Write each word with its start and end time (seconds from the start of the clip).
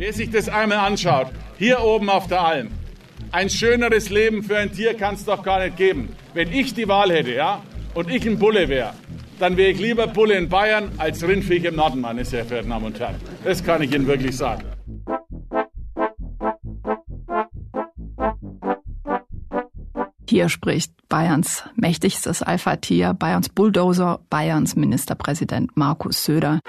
Wer 0.00 0.14
sich 0.14 0.30
das 0.30 0.48
einmal 0.48 0.78
anschaut, 0.78 1.26
hier 1.58 1.82
oben 1.82 2.08
auf 2.08 2.26
der 2.26 2.40
Alm, 2.40 2.68
ein 3.32 3.50
schöneres 3.50 4.08
Leben 4.08 4.42
für 4.42 4.56
ein 4.56 4.72
Tier 4.72 4.94
kann 4.94 5.14
es 5.14 5.26
doch 5.26 5.42
gar 5.42 5.62
nicht 5.62 5.76
geben. 5.76 6.08
Wenn 6.32 6.50
ich 6.50 6.72
die 6.72 6.88
Wahl 6.88 7.10
hätte, 7.10 7.34
ja, 7.34 7.62
und 7.92 8.10
ich 8.10 8.26
ein 8.26 8.38
Bulle 8.38 8.70
wäre, 8.70 8.94
dann 9.38 9.58
wäre 9.58 9.72
ich 9.72 9.78
lieber 9.78 10.06
Bulle 10.06 10.38
in 10.38 10.48
Bayern 10.48 10.90
als 10.96 11.22
Rindviech 11.22 11.64
im 11.64 11.76
Norden, 11.76 12.00
meine 12.00 12.24
sehr 12.24 12.46
verehrten 12.46 12.70
Damen 12.70 12.86
und 12.86 12.98
Herren. 12.98 13.16
Das 13.44 13.62
kann 13.62 13.82
ich 13.82 13.94
Ihnen 13.94 14.06
wirklich 14.06 14.34
sagen. 14.38 14.64
Hier 20.26 20.48
spricht 20.48 20.94
Bayerns 21.10 21.64
mächtigstes 21.76 22.40
Alpha-Tier, 22.40 23.12
Bayerns 23.12 23.50
Bulldozer, 23.50 24.20
Bayerns 24.30 24.76
Ministerpräsident 24.76 25.76
Markus 25.76 26.24
Söder. 26.24 26.60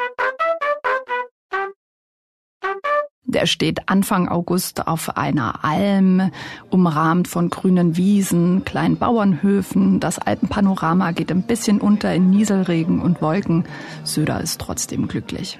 Der 3.31 3.45
steht 3.45 3.87
Anfang 3.87 4.27
August 4.27 4.87
auf 4.87 5.15
einer 5.15 5.63
Alm, 5.63 6.31
umrahmt 6.69 7.29
von 7.29 7.49
grünen 7.49 7.95
Wiesen, 7.95 8.65
kleinen 8.65 8.97
Bauernhöfen. 8.97 10.01
Das 10.01 10.19
Alpenpanorama 10.19 11.11
geht 11.11 11.31
ein 11.31 11.43
bisschen 11.43 11.79
unter 11.79 12.13
in 12.13 12.29
Nieselregen 12.29 13.01
und 13.01 13.21
Wolken. 13.21 13.63
Söder 14.03 14.41
ist 14.41 14.59
trotzdem 14.59 15.07
glücklich. 15.07 15.59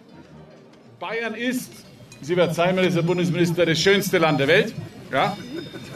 Bayern 0.99 1.33
ist, 1.33 1.71
Sie 2.19 2.35
verzeihen 2.35 2.75
mir, 2.75 2.81
dieser 2.81 3.03
Bundesminister, 3.03 3.65
das 3.65 3.79
schönste 3.79 4.17
Land 4.17 4.41
der 4.41 4.49
Welt. 4.49 4.73
Ja? 5.09 5.37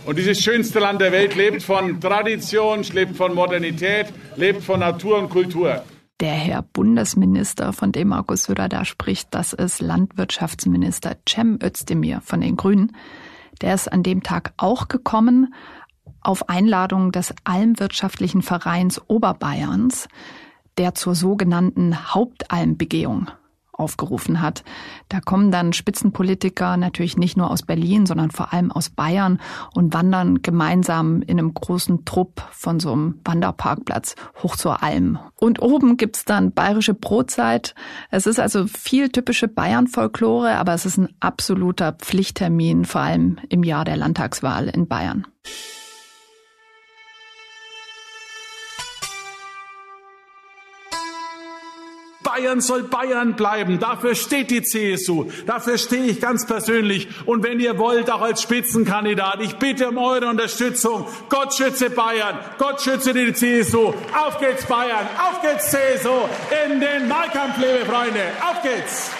Und 0.05 0.17
dieses 0.17 0.39
schönste 0.39 0.79
Land 0.79 1.01
der 1.01 1.11
Welt 1.11 1.35
lebt 1.35 1.61
von 1.61 1.99
Tradition, 1.99 2.83
lebt 2.93 3.17
von 3.17 3.35
Modernität, 3.35 4.07
lebt 4.37 4.63
von 4.63 4.79
Natur 4.79 5.19
und 5.19 5.29
Kultur. 5.29 5.83
Der 6.21 6.31
Herr 6.31 6.61
Bundesminister, 6.61 7.73
von 7.73 7.91
dem 7.91 8.07
Markus 8.07 8.43
Söder 8.43 8.69
da 8.69 8.85
spricht, 8.85 9.27
das 9.31 9.51
ist 9.51 9.81
Landwirtschaftsminister 9.81 11.17
Cem 11.27 11.59
Özdemir 11.61 12.21
von 12.21 12.39
den 12.39 12.55
Grünen. 12.55 12.95
Der 13.61 13.73
ist 13.73 13.91
an 13.91 14.01
dem 14.01 14.23
Tag 14.23 14.53
auch 14.55 14.87
gekommen 14.87 15.53
auf 16.21 16.47
Einladung 16.47 17.11
des 17.11 17.33
Almwirtschaftlichen 17.43 18.41
Vereins 18.43 19.01
Oberbayerns, 19.09 20.07
der 20.77 20.95
zur 20.95 21.15
sogenannten 21.15 22.13
Hauptalmbegehung 22.13 23.29
aufgerufen 23.77 24.41
hat. 24.41 24.63
Da 25.09 25.19
kommen 25.19 25.51
dann 25.51 25.73
Spitzenpolitiker 25.73 26.77
natürlich 26.77 27.17
nicht 27.17 27.37
nur 27.37 27.51
aus 27.51 27.63
Berlin, 27.63 28.05
sondern 28.05 28.31
vor 28.31 28.53
allem 28.53 28.71
aus 28.71 28.89
Bayern 28.89 29.39
und 29.73 29.93
wandern 29.93 30.41
gemeinsam 30.41 31.21
in 31.21 31.39
einem 31.39 31.53
großen 31.53 32.05
Trupp 32.05 32.41
von 32.51 32.79
so 32.79 32.91
einem 32.91 33.19
Wanderparkplatz 33.23 34.15
hoch 34.41 34.55
zur 34.55 34.83
Alm. 34.83 35.19
Und 35.35 35.61
oben 35.61 35.97
gibt's 35.97 36.25
dann 36.25 36.51
bayerische 36.51 36.93
Brotzeit. 36.93 37.75
Es 38.09 38.25
ist 38.25 38.39
also 38.39 38.65
viel 38.67 39.09
typische 39.09 39.47
Bayern-Folklore, 39.47 40.55
aber 40.55 40.73
es 40.73 40.85
ist 40.85 40.97
ein 40.97 41.09
absoluter 41.19 41.93
Pflichttermin, 41.93 42.85
vor 42.85 43.01
allem 43.01 43.37
im 43.49 43.63
Jahr 43.63 43.85
der 43.85 43.97
Landtagswahl 43.97 44.67
in 44.69 44.87
Bayern. 44.87 45.27
Bayern 52.35 52.59
soll 52.59 52.83
Bayern 52.83 53.35
bleiben. 53.35 53.79
Dafür 53.79 54.13
steht 54.13 54.51
die 54.51 54.61
CSU. 54.61 55.29
Dafür 55.45 55.77
stehe 55.77 56.03
ich 56.03 56.19
ganz 56.19 56.45
persönlich. 56.45 57.07
Und 57.25 57.43
wenn 57.43 57.61
ihr 57.61 57.77
wollt, 57.77 58.11
auch 58.11 58.21
als 58.21 58.41
Spitzenkandidat, 58.41 59.39
ich 59.39 59.55
bitte 59.55 59.87
um 59.87 59.97
eure 59.97 60.27
Unterstützung. 60.27 61.07
Gott 61.29 61.53
schütze 61.53 61.89
Bayern. 61.89 62.37
Gott 62.57 62.81
schütze 62.81 63.13
die 63.13 63.31
CSU. 63.31 63.93
Auf 64.13 64.37
geht's 64.39 64.65
Bayern. 64.65 65.07
Auf 65.17 65.41
geht's 65.41 65.71
CSU. 65.71 66.27
In 66.65 66.81
den 66.81 67.09
Wahlkampf, 67.09 67.57
liebe 67.57 67.85
Freunde. 67.85 68.19
Auf 68.41 68.61
geht's. 68.61 69.11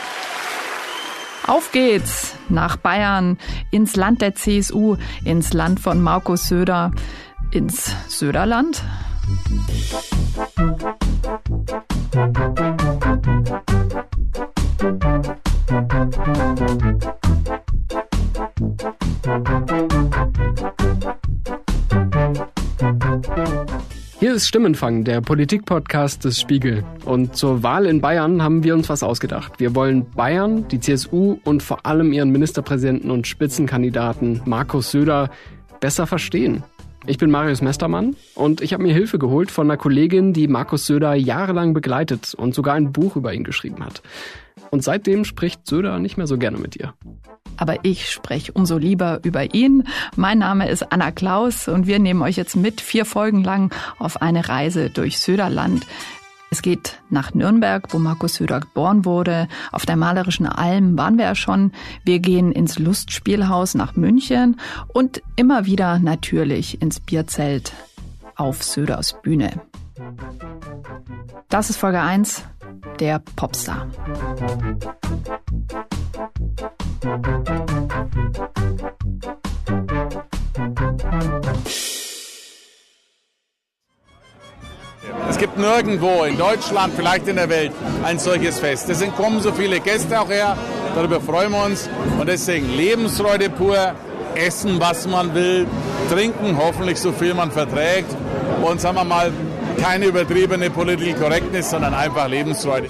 Auf 1.48 1.72
geht's 1.72 2.36
nach 2.50 2.76
Bayern, 2.76 3.38
ins 3.72 3.96
Land 3.96 4.22
der 4.22 4.36
CSU, 4.36 4.98
ins 5.24 5.54
Land 5.54 5.80
von 5.80 6.02
Markus 6.02 6.50
Söder, 6.50 6.92
ins 7.52 7.96
Söderland. 8.10 8.84
Hier 12.16 12.55
ist 24.36 24.50
Stimmenfang, 24.50 25.06
der 25.06 25.22
Politikpodcast 25.22 26.26
des 26.26 26.42
Spiegel. 26.42 26.84
Und 27.06 27.38
zur 27.38 27.64
Wahl 27.64 27.86
in 27.86 28.02
Bayern 28.02 28.44
haben 28.44 28.66
wir 28.66 28.74
uns 28.74 28.90
was 28.90 29.02
ausgedacht. 29.02 29.54
Wir 29.60 29.76
wollen 29.76 30.12
Bayern, 30.12 30.68
die 30.68 30.82
CSU 30.82 31.40
und 31.46 31.64
vor 31.64 31.86
allem 31.86 32.12
ihren 32.12 32.32
Ministerpräsidenten 32.32 33.12
und 33.12 33.28
Spitzenkandidaten 33.28 34.42
Markus 34.44 34.92
Söder 34.92 35.30
besser 35.80 36.06
verstehen. 36.06 36.64
Ich 37.08 37.18
bin 37.18 37.32
Marius 37.32 37.62
Mestermann 37.62 38.18
und 38.34 38.60
ich 38.60 38.74
habe 38.74 38.84
mir 38.84 38.94
Hilfe 38.94 39.20
geholt 39.20 39.52
von 39.52 39.68
einer 39.68 39.78
Kollegin, 39.78 40.34
die 40.34 40.50
Markus 40.50 40.86
Söder 40.86 41.14
jahrelang 41.14 41.74
begleitet 41.74 42.34
und 42.36 42.54
sogar 42.54 42.74
ein 42.74 42.92
Buch 42.92 43.16
über 43.16 43.34
ihn 43.34 43.46
geschrieben 43.46 43.86
hat. 43.86 44.02
Und 44.70 44.84
seitdem 44.84 45.24
spricht 45.24 45.66
Söder 45.66 45.98
nicht 46.00 46.18
mehr 46.18 46.28
so 46.28 46.38
gerne 46.38 46.58
mit 46.58 46.76
ihr. 46.76 46.94
Aber 47.58 47.84
ich 47.84 48.10
spreche 48.10 48.52
umso 48.52 48.78
lieber 48.78 49.20
über 49.24 49.54
ihn. 49.54 49.84
Mein 50.16 50.40
Name 50.40 50.70
ist 50.70 50.92
Anna 50.92 51.12
Klaus 51.12 51.68
und 51.68 51.88
wir 51.88 52.00
nehmen 52.00 52.22
euch 52.22 52.36
jetzt 52.36 52.56
mit 52.56 52.82
vier 52.82 53.06
Folgen 53.06 53.44
lang 53.44 53.74
auf 54.00 54.22
eine 54.22 54.48
Reise 54.48 54.90
durch 54.90 55.20
Söderland. 55.20 55.86
Es 56.52 56.62
geht 56.62 57.00
nach 57.10 57.34
Nürnberg, 57.34 57.94
wo 57.94 58.00
Markus 58.00 58.36
Söder 58.36 58.62
geboren 58.62 59.04
wurde. 59.04 59.48
Auf 59.72 59.86
der 59.86 59.98
malerischen 59.98 60.46
Alm 60.46 60.98
waren 60.98 61.18
wir 61.18 61.26
ja 61.26 61.36
schon. 61.36 61.72
Wir 62.04 62.20
gehen 62.20 62.52
ins 62.52 62.80
Lustspielhaus 62.80 63.76
nach 63.76 63.96
München 63.96 64.60
und 64.88 65.22
immer 65.36 65.66
wieder 65.66 66.00
natürlich 66.00 66.82
ins 66.82 67.00
Bierzelt 67.00 67.74
auf 68.36 68.64
Söders 68.64 69.22
Bühne. 69.22 69.62
Das 71.50 71.70
ist 71.70 71.78
Folge 71.78 72.02
1, 72.02 72.44
der 73.00 73.20
Popstar. 73.20 73.88
Es 85.30 85.38
gibt 85.38 85.58
nirgendwo 85.58 86.24
in 86.24 86.38
Deutschland, 86.38 86.94
vielleicht 86.96 87.28
in 87.28 87.36
der 87.36 87.50
Welt, 87.50 87.72
ein 88.04 88.20
solches 88.20 88.60
Fest. 88.60 88.88
Deswegen 88.90 89.14
kommen 89.16 89.42
so 89.42 89.52
viele 89.52 89.80
Gäste 89.80 90.20
auch 90.20 90.30
her, 90.30 90.56
darüber 90.96 91.20
freuen 91.20 91.52
wir 91.52 91.64
uns. 91.64 91.90
Und 92.20 92.28
deswegen 92.28 92.70
Lebensfreude 92.76 93.50
pur, 93.50 93.94
essen, 94.36 94.80
was 94.80 95.08
man 95.08 95.34
will, 95.34 95.68
trinken, 96.12 96.58
hoffentlich 96.58 97.00
so 97.00 97.12
viel 97.12 97.34
man 97.34 97.52
verträgt. 97.52 98.16
Und 98.64 98.82
sagen 98.82 98.98
wir 98.98 99.04
mal, 99.04 99.32
keine 99.82 100.06
übertriebene 100.06 100.70
Political 100.70 101.14
Correctness, 101.16 101.72
sondern 101.72 101.94
einfach 101.94 102.28
Lebensfreude. 102.28 102.90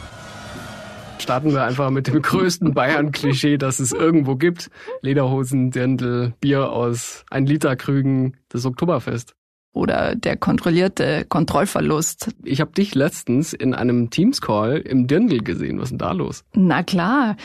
Starten 1.25 1.53
wir 1.53 1.63
einfach 1.63 1.89
mit 1.89 2.05
dem 2.05 2.21
größten 2.21 2.75
Bayern-Klischee, 2.75 3.57
das 3.57 3.79
es 3.79 3.93
irgendwo 3.93 4.35
gibt. 4.35 4.69
Lederhosen, 5.01 5.71
Dirndl, 5.71 6.35
Bier 6.39 6.71
aus 6.71 7.25
ein 7.31 7.47
Liter 7.47 7.75
Krügen, 7.75 8.37
das 8.49 8.63
Oktoberfest 8.63 9.33
oder 9.73 10.13
der 10.13 10.37
kontrollierte 10.37 11.25
Kontrollverlust. 11.27 12.29
Ich 12.43 12.61
habe 12.61 12.73
dich 12.73 12.93
letztens 12.93 13.53
in 13.53 13.73
einem 13.73 14.11
Teams-Call 14.11 14.77
im 14.77 15.07
Dirndl 15.07 15.39
gesehen. 15.39 15.79
Was 15.79 15.85
ist 15.85 15.91
denn 15.93 15.97
da 15.97 16.11
los? 16.11 16.43
Na 16.53 16.83
klar, 16.83 17.37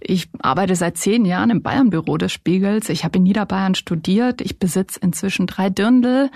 ich 0.00 0.30
arbeite 0.40 0.74
seit 0.74 0.96
zehn 0.96 1.26
Jahren 1.26 1.50
im 1.50 1.62
Bayern-Büro 1.62 2.16
des 2.16 2.32
Spiegels. 2.32 2.88
Ich 2.88 3.04
habe 3.04 3.18
in 3.18 3.24
Niederbayern 3.24 3.74
studiert. 3.74 4.40
Ich 4.40 4.58
besitze 4.58 4.98
inzwischen 5.02 5.46
drei 5.46 5.68
Dirndl. 5.68 6.30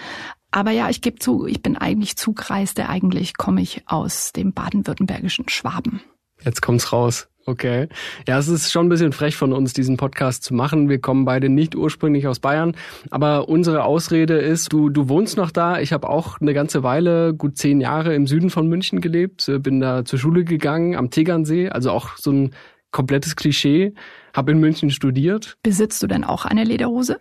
Aber 0.50 0.70
ja, 0.72 0.90
ich 0.90 1.00
gebe 1.00 1.18
zu, 1.18 1.46
ich 1.46 1.62
bin 1.62 1.78
eigentlich 1.78 2.18
Zugreiste. 2.18 2.90
Eigentlich 2.90 3.38
komme 3.38 3.62
ich 3.62 3.84
aus 3.86 4.32
dem 4.32 4.52
baden-württembergischen 4.52 5.48
Schwaben. 5.48 6.02
Jetzt 6.44 6.62
kommt's 6.62 6.92
raus. 6.92 7.28
Okay. 7.46 7.88
Ja, 8.28 8.38
es 8.38 8.48
ist 8.48 8.70
schon 8.70 8.86
ein 8.86 8.88
bisschen 8.90 9.12
frech 9.12 9.34
von 9.34 9.52
uns, 9.52 9.72
diesen 9.72 9.96
Podcast 9.96 10.44
zu 10.44 10.54
machen. 10.54 10.88
Wir 10.88 11.00
kommen 11.00 11.24
beide 11.24 11.48
nicht 11.48 11.74
ursprünglich 11.74 12.26
aus 12.28 12.38
Bayern, 12.38 12.76
aber 13.10 13.48
unsere 13.48 13.84
Ausrede 13.84 14.38
ist, 14.38 14.72
du, 14.72 14.90
du 14.90 15.08
wohnst 15.08 15.36
noch 15.36 15.50
da. 15.50 15.80
Ich 15.80 15.92
habe 15.92 16.08
auch 16.08 16.40
eine 16.40 16.54
ganze 16.54 16.82
Weile, 16.82 17.34
gut 17.34 17.56
zehn 17.56 17.80
Jahre 17.80 18.14
im 18.14 18.26
Süden 18.26 18.50
von 18.50 18.68
München 18.68 19.00
gelebt, 19.00 19.48
äh, 19.48 19.58
bin 19.58 19.80
da 19.80 20.04
zur 20.04 20.18
Schule 20.18 20.44
gegangen 20.44 20.96
am 20.96 21.10
Tegernsee, 21.10 21.70
also 21.70 21.90
auch 21.90 22.16
so 22.16 22.30
ein 22.30 22.50
komplettes 22.90 23.36
Klischee. 23.36 23.94
Habe 24.34 24.52
in 24.52 24.60
München 24.60 24.90
studiert. 24.90 25.56
Besitzt 25.62 26.02
du 26.02 26.06
denn 26.06 26.24
auch 26.24 26.44
eine 26.44 26.64
Lederhose? 26.64 27.18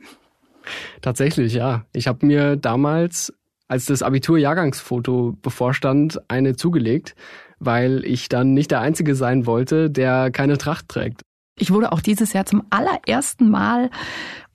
Tatsächlich, 1.01 1.53
ja. 1.53 1.85
Ich 1.93 2.07
habe 2.07 2.25
mir 2.25 2.55
damals, 2.55 3.33
als 3.67 3.85
das 3.85 4.03
Abitur-Jahrgangsfoto 4.03 5.37
bevorstand, 5.41 6.19
eine 6.27 6.55
zugelegt 6.55 7.15
weil 7.59 8.03
ich 8.05 8.29
dann 8.29 8.53
nicht 8.53 8.71
der 8.71 8.81
Einzige 8.81 9.15
sein 9.15 9.45
wollte, 9.45 9.89
der 9.89 10.31
keine 10.31 10.57
Tracht 10.57 10.89
trägt. 10.89 11.21
Ich 11.57 11.71
wurde 11.71 11.91
auch 11.91 11.99
dieses 11.99 12.33
Jahr 12.33 12.45
zum 12.45 12.63
allerersten 12.69 13.49
Mal 13.49 13.89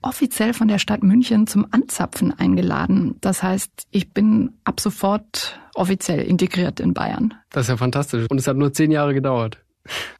offiziell 0.01 0.53
von 0.53 0.67
der 0.67 0.79
Stadt 0.79 1.03
München 1.03 1.47
zum 1.47 1.67
Anzapfen 1.71 2.31
eingeladen. 2.37 3.15
Das 3.21 3.43
heißt, 3.43 3.87
ich 3.91 4.11
bin 4.11 4.53
ab 4.63 4.79
sofort 4.79 5.59
offiziell 5.75 6.21
integriert 6.21 6.79
in 6.79 6.93
Bayern. 6.93 7.33
Das 7.51 7.65
ist 7.65 7.69
ja 7.69 7.77
fantastisch. 7.77 8.25
Und 8.29 8.39
es 8.39 8.47
hat 8.47 8.57
nur 8.57 8.73
zehn 8.73 8.91
Jahre 8.91 9.13
gedauert. 9.13 9.59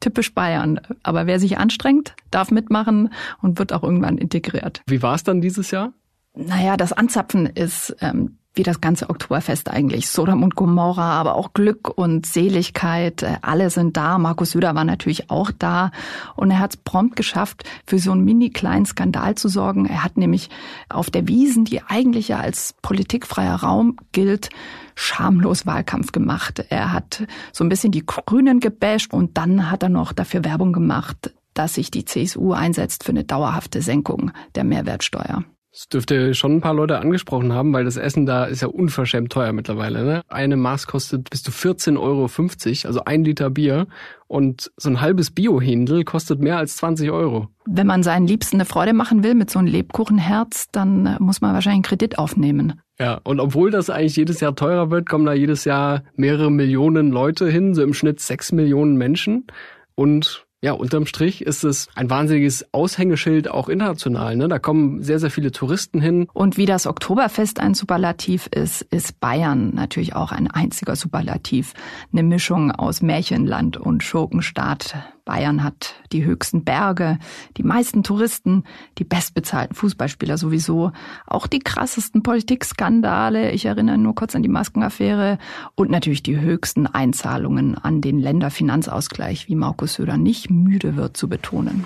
Typisch 0.00 0.32
Bayern. 0.32 0.80
Aber 1.02 1.26
wer 1.26 1.40
sich 1.40 1.58
anstrengt, 1.58 2.14
darf 2.30 2.50
mitmachen 2.50 3.12
und 3.42 3.58
wird 3.58 3.72
auch 3.72 3.82
irgendwann 3.82 4.18
integriert. 4.18 4.82
Wie 4.86 5.02
war 5.02 5.14
es 5.14 5.24
dann 5.24 5.40
dieses 5.40 5.72
Jahr? 5.72 5.92
Naja, 6.36 6.76
das 6.76 6.92
Anzapfen 6.92 7.46
ist 7.46 7.96
ähm, 8.00 8.36
wie 8.56 8.62
das 8.62 8.80
ganze 8.80 9.10
Oktoberfest 9.10 9.70
eigentlich. 9.70 10.08
Sodom 10.08 10.42
und 10.42 10.54
Gomorra, 10.54 11.12
aber 11.12 11.34
auch 11.34 11.52
Glück 11.52 11.96
und 11.96 12.26
Seligkeit, 12.26 13.22
äh, 13.22 13.36
alle 13.42 13.70
sind 13.70 13.96
da. 13.96 14.18
Markus 14.18 14.50
Söder 14.52 14.74
war 14.74 14.84
natürlich 14.84 15.30
auch 15.30 15.50
da 15.50 15.90
und 16.34 16.50
er 16.50 16.58
hat 16.58 16.74
es 16.74 16.76
prompt 16.78 17.16
geschafft, 17.16 17.64
für 17.86 17.98
so 17.98 18.12
einen 18.12 18.24
mini 18.24 18.50
kleinen 18.50 18.86
Skandal 18.86 19.34
zu 19.34 19.48
sorgen. 19.48 19.86
Er 19.86 20.02
hat 20.02 20.16
nämlich 20.16 20.48
auf 20.88 21.10
der 21.10 21.28
Wiesen, 21.28 21.64
die 21.64 21.82
eigentlich 21.82 22.28
ja 22.28 22.38
als 22.38 22.74
politikfreier 22.82 23.56
Raum 23.56 23.96
gilt, 24.12 24.50
schamlos 24.94 25.66
Wahlkampf 25.66 26.12
gemacht. 26.12 26.64
Er 26.70 26.92
hat 26.92 27.26
so 27.52 27.62
ein 27.64 27.68
bisschen 27.68 27.92
die 27.92 28.04
Grünen 28.04 28.60
gebasht 28.60 29.12
und 29.12 29.36
dann 29.36 29.70
hat 29.70 29.82
er 29.82 29.90
noch 29.90 30.12
dafür 30.12 30.44
Werbung 30.44 30.72
gemacht, 30.72 31.34
dass 31.52 31.74
sich 31.74 31.90
die 31.90 32.04
CSU 32.04 32.52
einsetzt 32.52 33.04
für 33.04 33.12
eine 33.12 33.24
dauerhafte 33.24 33.82
Senkung 33.82 34.32
der 34.54 34.64
Mehrwertsteuer. 34.64 35.44
Das 35.76 35.88
dürfte 35.88 36.32
schon 36.32 36.56
ein 36.56 36.60
paar 36.62 36.72
Leute 36.72 36.98
angesprochen 37.00 37.52
haben, 37.52 37.74
weil 37.74 37.84
das 37.84 37.98
Essen 37.98 38.24
da 38.24 38.46
ist 38.46 38.62
ja 38.62 38.68
unverschämt 38.68 39.30
teuer 39.30 39.52
mittlerweile. 39.52 40.04
Ne? 40.04 40.22
Eine 40.26 40.56
Maß 40.56 40.86
kostet 40.86 41.28
bis 41.28 41.42
zu 41.42 41.50
14,50 41.50 41.98
Euro, 42.00 42.88
also 42.88 43.04
ein 43.04 43.24
Liter 43.24 43.50
Bier. 43.50 43.86
Und 44.26 44.72
so 44.78 44.88
ein 44.88 45.02
halbes 45.02 45.30
Biohändel 45.30 46.04
kostet 46.04 46.40
mehr 46.40 46.56
als 46.56 46.78
20 46.78 47.10
Euro. 47.10 47.48
Wenn 47.66 47.86
man 47.86 48.02
seinen 48.02 48.26
Liebsten 48.26 48.56
eine 48.56 48.64
Freude 48.64 48.94
machen 48.94 49.22
will 49.22 49.34
mit 49.34 49.50
so 49.50 49.58
einem 49.58 49.68
Lebkuchenherz, 49.68 50.70
dann 50.72 51.04
äh, 51.04 51.16
muss 51.18 51.42
man 51.42 51.52
wahrscheinlich 51.52 51.76
einen 51.76 51.82
Kredit 51.82 52.18
aufnehmen. 52.18 52.80
Ja, 52.98 53.20
und 53.24 53.38
obwohl 53.38 53.70
das 53.70 53.90
eigentlich 53.90 54.16
jedes 54.16 54.40
Jahr 54.40 54.56
teurer 54.56 54.90
wird, 54.90 55.06
kommen 55.06 55.26
da 55.26 55.34
jedes 55.34 55.66
Jahr 55.66 56.04
mehrere 56.14 56.50
Millionen 56.50 57.10
Leute 57.10 57.50
hin, 57.50 57.74
so 57.74 57.82
im 57.82 57.92
Schnitt 57.92 58.20
sechs 58.20 58.50
Millionen 58.50 58.96
Menschen. 58.96 59.46
Und 59.94 60.45
ja, 60.66 60.72
unterm 60.72 61.06
Strich 61.06 61.42
ist 61.42 61.62
es 61.62 61.88
ein 61.94 62.10
wahnsinniges 62.10 62.74
Aushängeschild 62.74 63.48
auch 63.48 63.68
international. 63.68 64.34
Ne? 64.34 64.48
Da 64.48 64.58
kommen 64.58 65.00
sehr, 65.00 65.20
sehr 65.20 65.30
viele 65.30 65.52
Touristen 65.52 66.00
hin. 66.00 66.26
Und 66.32 66.56
wie 66.56 66.66
das 66.66 66.88
Oktoberfest 66.88 67.60
ein 67.60 67.74
Superlativ 67.74 68.48
ist, 68.48 68.82
ist 68.82 69.20
Bayern 69.20 69.72
natürlich 69.76 70.16
auch 70.16 70.32
ein 70.32 70.50
einziger 70.50 70.96
Superlativ. 70.96 71.74
Eine 72.12 72.24
Mischung 72.24 72.72
aus 72.72 73.00
Märchenland 73.00 73.76
und 73.76 74.02
Schurkenstaat. 74.02 75.15
Bayern 75.26 75.64
hat 75.64 75.96
die 76.12 76.24
höchsten 76.24 76.64
Berge, 76.64 77.18
die 77.56 77.64
meisten 77.64 78.04
Touristen, 78.04 78.62
die 78.96 79.04
bestbezahlten 79.04 79.74
Fußballspieler 79.74 80.38
sowieso, 80.38 80.92
auch 81.26 81.48
die 81.48 81.58
krassesten 81.58 82.22
Politikskandale. 82.22 83.50
Ich 83.50 83.66
erinnere 83.66 83.98
nur 83.98 84.14
kurz 84.14 84.36
an 84.36 84.44
die 84.44 84.48
Maskenaffäre 84.48 85.38
und 85.74 85.90
natürlich 85.90 86.22
die 86.22 86.38
höchsten 86.38 86.86
Einzahlungen 86.86 87.76
an 87.76 88.00
den 88.00 88.20
Länderfinanzausgleich, 88.20 89.48
wie 89.48 89.56
Markus 89.56 89.94
Söder 89.94 90.16
nicht 90.16 90.48
müde 90.48 90.96
wird 90.96 91.16
zu 91.16 91.28
betonen. 91.28 91.84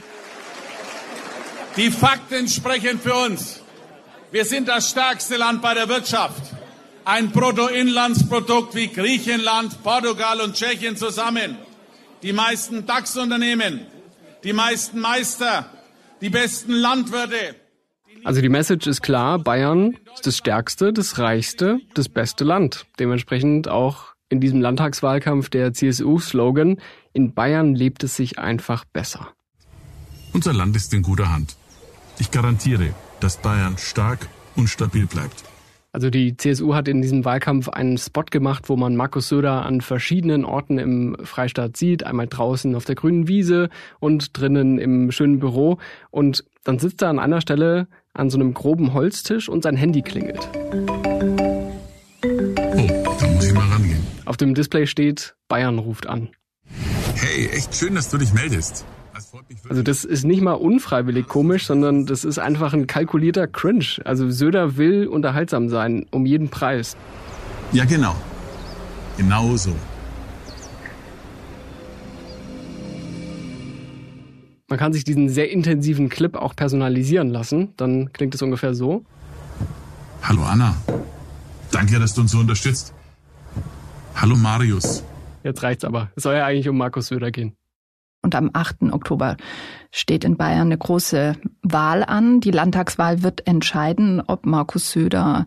Die 1.79 1.91
Fakten 1.91 2.47
sprechen 2.47 3.01
für 3.01 3.15
uns. 3.15 3.63
Wir 4.31 4.45
sind 4.45 4.69
das 4.69 4.91
stärkste 4.91 5.37
Land 5.39 5.63
bei 5.63 5.73
der 5.73 5.89
Wirtschaft. 5.89 6.43
Ein 7.07 7.31
Bruttoinlandsprodukt 7.31 8.75
wie 8.75 8.89
Griechenland, 8.89 9.83
Portugal 9.83 10.43
und 10.43 10.55
Tschechien 10.57 10.99
zusammen 10.99 11.57
die 12.23 12.33
meisten 12.33 12.87
DAX-Unternehmen, 12.87 13.87
die 14.45 14.53
meisten 14.53 15.01
Meister, 15.01 15.71
die 16.21 16.31
besten 16.31 16.73
Landwirte. 16.73 17.57
Also 18.25 18.43
die 18.43 18.49
Message 18.49 18.87
ist 18.87 19.03
klar, 19.03 19.39
Bayern 19.39 19.97
ist 20.15 20.27
das 20.27 20.37
stärkste, 20.37 20.93
das 20.93 21.19
reichste, 21.19 21.81
das 21.95 22.09
beste 22.09 22.45
Land. 22.45 22.87
Dementsprechend 22.99 23.69
auch 23.69 24.15
in 24.29 24.41
diesem 24.41 24.61
Landtagswahlkampf 24.61 25.49
der 25.49 25.73
CSU-Slogan, 25.73 26.81
in 27.13 27.35
Bayern 27.35 27.75
lebt 27.75 28.05
es 28.05 28.17
sich 28.17 28.39
einfach 28.39 28.85
besser. 28.85 29.29
Unser 30.33 30.53
Land 30.53 30.77
ist 30.77 30.93
in 30.95 31.03
guter 31.03 31.33
Hand. 31.33 31.57
Ich 32.19 32.31
garantiere, 32.31 32.95
dass 33.21 33.39
Bayern 33.39 33.79
stark 33.79 34.29
und 34.55 34.69
stabil 34.69 35.07
bleibt. 35.07 35.43
Also 35.93 36.09
die 36.09 36.37
CSU 36.37 36.75
hat 36.75 36.87
in 36.87 37.03
diesem 37.03 37.25
Wahlkampf 37.25 37.69
einen 37.69 37.99
Spot 37.99 38.23
gemacht, 38.31 38.69
wo 38.69 38.77
man 38.77 38.95
Markus 38.95 39.29
Söder 39.29 39.67
an 39.67 39.81
verschiedenen 39.81 40.45
Orten 40.45 40.79
im 40.79 41.17
Freistaat 41.25 41.77
sieht. 41.77 42.05
Einmal 42.05 42.29
draußen 42.29 42.77
auf 42.77 42.85
der 42.85 42.95
grünen 42.95 43.27
Wiese 43.27 43.71
und 43.99 44.39
drinnen 44.39 44.79
im 44.79 45.11
schönen 45.11 45.41
Büro. 45.41 45.79
Und 46.11 46.45
dann 46.63 46.79
sitzt 46.79 47.03
er 47.03 47.09
an 47.09 47.19
einer 47.19 47.41
Stelle 47.41 47.89
an 48.15 48.31
so 48.31 48.39
einem 48.39 48.55
groben 48.55 48.93
Holztisch 48.95 49.49
und 49.49 49.63
sein 49.63 49.77
Handy 49.77 50.03
klingelt. 50.03 50.49
Oh, 50.55 50.67
da 53.21 53.27
muss 53.27 53.47
ich 53.47 53.55
mal 53.55 53.67
rangehen. 53.69 54.07
Auf 54.27 54.37
dem 54.37 54.55
Display 54.55 54.87
steht, 54.87 55.35
Bayern 55.49 55.79
ruft 55.79 56.07
an. 56.07 56.29
Hey, 57.17 57.49
echt 57.49 57.75
schön, 57.75 57.97
dass 57.97 58.11
du 58.11 58.19
dich 58.19 58.33
meldest. 58.33 58.85
Also 59.69 59.83
das 59.83 60.05
ist 60.05 60.25
nicht 60.25 60.43
mal 60.43 60.53
unfreiwillig 60.53 61.29
komisch, 61.29 61.67
sondern 61.67 62.07
das 62.07 62.25
ist 62.25 62.39
einfach 62.39 62.73
ein 62.73 62.87
kalkulierter 62.87 63.47
Cringe. 63.47 63.87
Also 64.05 64.31
Söder 64.31 64.77
will 64.77 65.07
unterhaltsam 65.07 65.69
sein, 65.69 66.07
um 66.11 66.27
jeden 66.27 66.49
Preis. 66.49 66.97
Ja, 67.73 67.85
genau. 67.85 68.15
Genau 69.17 69.57
so. 69.57 69.75
Man 74.69 74.79
kann 74.79 74.93
sich 74.93 75.03
diesen 75.03 75.29
sehr 75.29 75.51
intensiven 75.51 76.09
Clip 76.09 76.37
auch 76.37 76.55
personalisieren 76.55 77.29
lassen. 77.29 77.75
Dann 77.77 78.13
klingt 78.13 78.35
es 78.37 78.43
ungefähr 78.43 78.73
so. 78.73 79.05
Hallo 80.23 80.43
Anna. 80.45 80.77
Danke, 81.73 81.99
dass 81.99 82.15
du 82.15 82.21
uns 82.21 82.31
so 82.31 82.39
unterstützt. 82.39 82.95
Hallo 84.15 84.37
Marius. 84.37 85.03
Jetzt 85.43 85.63
reicht's 85.63 85.85
aber. 85.85 86.11
Es 86.15 86.23
soll 86.23 86.35
ja 86.35 86.47
eigentlich 86.47 86.69
um 86.69 86.77
Markus 86.77 87.09
Söder 87.09 87.31
gehen. 87.31 87.55
Und 88.23 88.35
am 88.35 88.51
8. 88.53 88.93
Oktober 88.93 89.37
steht 89.91 90.25
in 90.25 90.37
Bayern 90.37 90.69
eine 90.69 90.79
große 90.79 91.37
Wahl 91.63 92.05
an. 92.05 92.41
Die 92.41 92.51
Landtagswahl 92.51 93.23
wird 93.23 93.47
entscheiden, 93.47 94.23
ob 94.27 94.45
Markus 94.45 94.91
Söder 94.91 95.47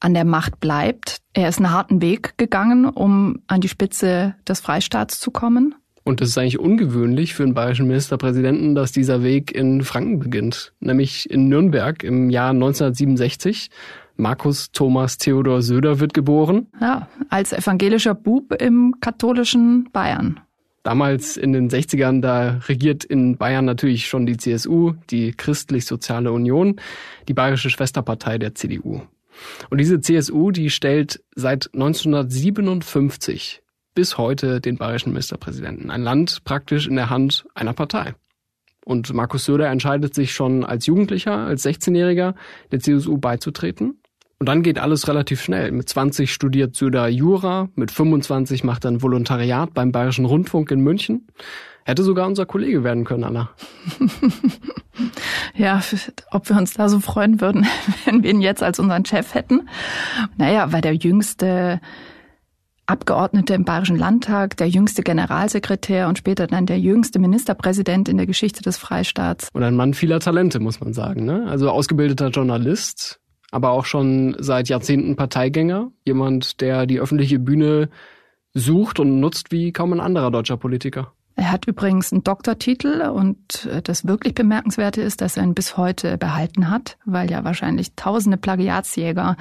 an 0.00 0.14
der 0.14 0.26
Macht 0.26 0.60
bleibt. 0.60 1.22
Er 1.32 1.48
ist 1.48 1.58
einen 1.58 1.70
harten 1.70 2.02
Weg 2.02 2.36
gegangen, 2.36 2.84
um 2.84 3.40
an 3.46 3.62
die 3.62 3.68
Spitze 3.68 4.34
des 4.46 4.60
Freistaats 4.60 5.18
zu 5.18 5.30
kommen. 5.30 5.74
Und 6.04 6.20
es 6.20 6.28
ist 6.28 6.38
eigentlich 6.38 6.58
ungewöhnlich 6.58 7.32
für 7.32 7.44
einen 7.44 7.54
bayerischen 7.54 7.86
Ministerpräsidenten, 7.86 8.74
dass 8.74 8.92
dieser 8.92 9.22
Weg 9.22 9.52
in 9.52 9.82
Franken 9.82 10.18
beginnt, 10.18 10.74
nämlich 10.78 11.30
in 11.30 11.48
Nürnberg 11.48 12.04
im 12.04 12.28
Jahr 12.28 12.50
1967. 12.50 13.70
Markus 14.16 14.70
Thomas 14.70 15.16
Theodor 15.16 15.62
Söder 15.62 16.00
wird 16.00 16.12
geboren. 16.12 16.68
Ja, 16.80 17.08
als 17.30 17.54
evangelischer 17.54 18.14
Bub 18.14 18.52
im 18.60 18.96
katholischen 19.00 19.88
Bayern. 19.92 20.40
Damals 20.84 21.36
in 21.38 21.52
den 21.54 21.70
60ern, 21.70 22.20
da 22.20 22.60
regiert 22.68 23.04
in 23.04 23.38
Bayern 23.38 23.64
natürlich 23.64 24.06
schon 24.06 24.26
die 24.26 24.36
CSU, 24.36 24.92
die 25.10 25.32
Christlich-Soziale 25.32 26.30
Union, 26.30 26.78
die 27.26 27.32
bayerische 27.32 27.70
Schwesterpartei 27.70 28.36
der 28.36 28.54
CDU. 28.54 29.00
Und 29.70 29.78
diese 29.78 30.00
CSU, 30.00 30.50
die 30.50 30.68
stellt 30.68 31.24
seit 31.34 31.70
1957 31.72 33.62
bis 33.94 34.18
heute 34.18 34.60
den 34.60 34.76
bayerischen 34.76 35.12
Ministerpräsidenten. 35.12 35.90
Ein 35.90 36.02
Land 36.02 36.44
praktisch 36.44 36.86
in 36.86 36.96
der 36.96 37.08
Hand 37.08 37.46
einer 37.54 37.72
Partei. 37.72 38.14
Und 38.84 39.10
Markus 39.14 39.46
Söder 39.46 39.68
entscheidet 39.68 40.14
sich 40.14 40.32
schon 40.34 40.64
als 40.64 40.84
Jugendlicher, 40.84 41.38
als 41.38 41.64
16-Jähriger 41.64 42.34
der 42.70 42.80
CSU 42.80 43.16
beizutreten. 43.16 44.02
Und 44.38 44.48
dann 44.48 44.62
geht 44.62 44.78
alles 44.78 45.08
relativ 45.08 45.40
schnell. 45.40 45.70
Mit 45.72 45.88
20 45.88 46.32
studiert 46.32 46.74
Söder 46.74 47.08
Jura, 47.08 47.68
mit 47.76 47.90
25 47.90 48.64
macht 48.64 48.84
er 48.84 48.90
ein 48.90 49.02
Volontariat 49.02 49.72
beim 49.74 49.92
Bayerischen 49.92 50.24
Rundfunk 50.24 50.70
in 50.70 50.80
München. 50.80 51.28
Hätte 51.84 52.02
sogar 52.02 52.26
unser 52.26 52.46
Kollege 52.46 52.82
werden 52.82 53.04
können, 53.04 53.24
Anna. 53.24 53.50
ja, 55.54 55.82
ob 56.30 56.48
wir 56.48 56.56
uns 56.56 56.72
da 56.72 56.88
so 56.88 56.98
freuen 56.98 57.42
würden, 57.42 57.66
wenn 58.06 58.22
wir 58.22 58.30
ihn 58.30 58.40
jetzt 58.40 58.62
als 58.62 58.78
unseren 58.78 59.04
Chef 59.04 59.34
hätten. 59.34 59.68
Naja, 60.38 60.72
weil 60.72 60.80
der 60.80 60.94
jüngste 60.94 61.80
Abgeordnete 62.86 63.54
im 63.54 63.64
Bayerischen 63.64 63.96
Landtag, 63.96 64.56
der 64.56 64.68
jüngste 64.68 65.02
Generalsekretär 65.02 66.08
und 66.08 66.18
später 66.18 66.46
dann 66.46 66.66
der 66.66 66.78
jüngste 66.78 67.18
Ministerpräsident 67.18 68.08
in 68.08 68.16
der 68.16 68.26
Geschichte 68.26 68.62
des 68.62 68.76
Freistaats. 68.76 69.48
Und 69.52 69.62
ein 69.62 69.74
Mann 69.74 69.94
vieler 69.94 70.20
Talente, 70.20 70.60
muss 70.60 70.80
man 70.80 70.92
sagen. 70.92 71.24
Ne? 71.24 71.46
Also 71.48 71.70
ausgebildeter 71.70 72.28
Journalist, 72.28 73.20
aber 73.54 73.70
auch 73.70 73.84
schon 73.84 74.34
seit 74.40 74.68
Jahrzehnten 74.68 75.14
Parteigänger, 75.14 75.92
jemand, 76.04 76.60
der 76.60 76.86
die 76.86 76.98
öffentliche 76.98 77.38
Bühne 77.38 77.88
sucht 78.52 78.98
und 78.98 79.20
nutzt 79.20 79.52
wie 79.52 79.72
kaum 79.72 79.92
ein 79.92 80.00
anderer 80.00 80.32
deutscher 80.32 80.56
Politiker. 80.56 81.12
Er 81.36 81.50
hat 81.50 81.66
übrigens 81.66 82.12
einen 82.12 82.24
Doktortitel 82.24 83.02
und 83.12 83.66
äh, 83.66 83.80
das 83.82 84.06
wirklich 84.06 84.34
Bemerkenswerte 84.34 85.02
ist, 85.02 85.20
dass 85.20 85.36
er 85.36 85.44
ihn 85.44 85.54
bis 85.54 85.76
heute 85.76 86.18
behalten 86.18 86.68
hat, 86.68 86.96
weil 87.04 87.30
ja 87.30 87.44
wahrscheinlich 87.44 87.94
tausende 87.94 88.38
Plagiatsjäger 88.38 89.36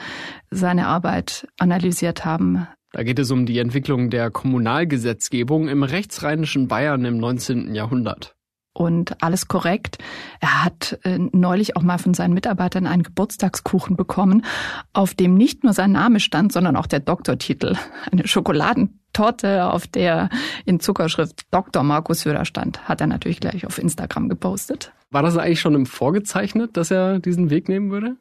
seine 0.49 0.87
Arbeit 0.87 1.47
analysiert 1.59 2.23
haben. 2.23 2.67
Da 2.91 3.03
geht 3.03 3.17
es 3.19 3.31
um 3.31 3.47
die 3.47 3.57
Entwicklung 3.57 4.11
der 4.11 4.29
Kommunalgesetzgebung 4.29 5.67
im 5.67 5.83
rechtsrheinischen 5.83 6.67
Bayern 6.67 7.05
im 7.05 7.17
19. 7.17 7.73
Jahrhundert 7.73 8.35
und 8.73 9.21
alles 9.23 9.47
korrekt. 9.47 9.97
Er 10.39 10.63
hat 10.65 10.99
äh, 11.03 11.19
neulich 11.31 11.77
auch 11.77 11.83
mal 11.83 11.97
von 11.97 12.13
seinen 12.13 12.33
Mitarbeitern 12.33 12.87
einen 12.87 13.03
Geburtstagskuchen 13.03 13.95
bekommen, 13.95 14.45
auf 14.93 15.13
dem 15.13 15.35
nicht 15.35 15.63
nur 15.63 15.73
sein 15.73 15.91
Name 15.91 16.19
stand, 16.19 16.51
sondern 16.51 16.75
auch 16.75 16.87
der 16.87 16.99
Doktortitel. 16.99 17.75
Eine 18.11 18.27
Schokoladen 18.27 18.99
Torte, 19.13 19.65
auf 19.71 19.85
der 19.85 20.29
in 20.65 20.79
Zuckerschrift 20.79 21.43
Dr. 21.51 21.83
Markus 21.83 22.21
Söder 22.21 22.45
stand, 22.45 22.87
hat 22.89 22.99
er 22.99 23.07
natürlich 23.07 23.39
gleich 23.39 23.65
auf 23.67 23.77
Instagram 23.77 24.27
gepostet. 24.27 24.91
War 25.11 25.21
das 25.21 25.37
eigentlich 25.37 25.61
schon 25.61 25.75
im 25.75 25.85
vorgezeichnet, 25.85 26.75
dass 26.75 26.89
er 26.89 27.19
diesen 27.19 27.51
Weg 27.51 27.69
nehmen 27.69 27.91
würde? 27.91 28.17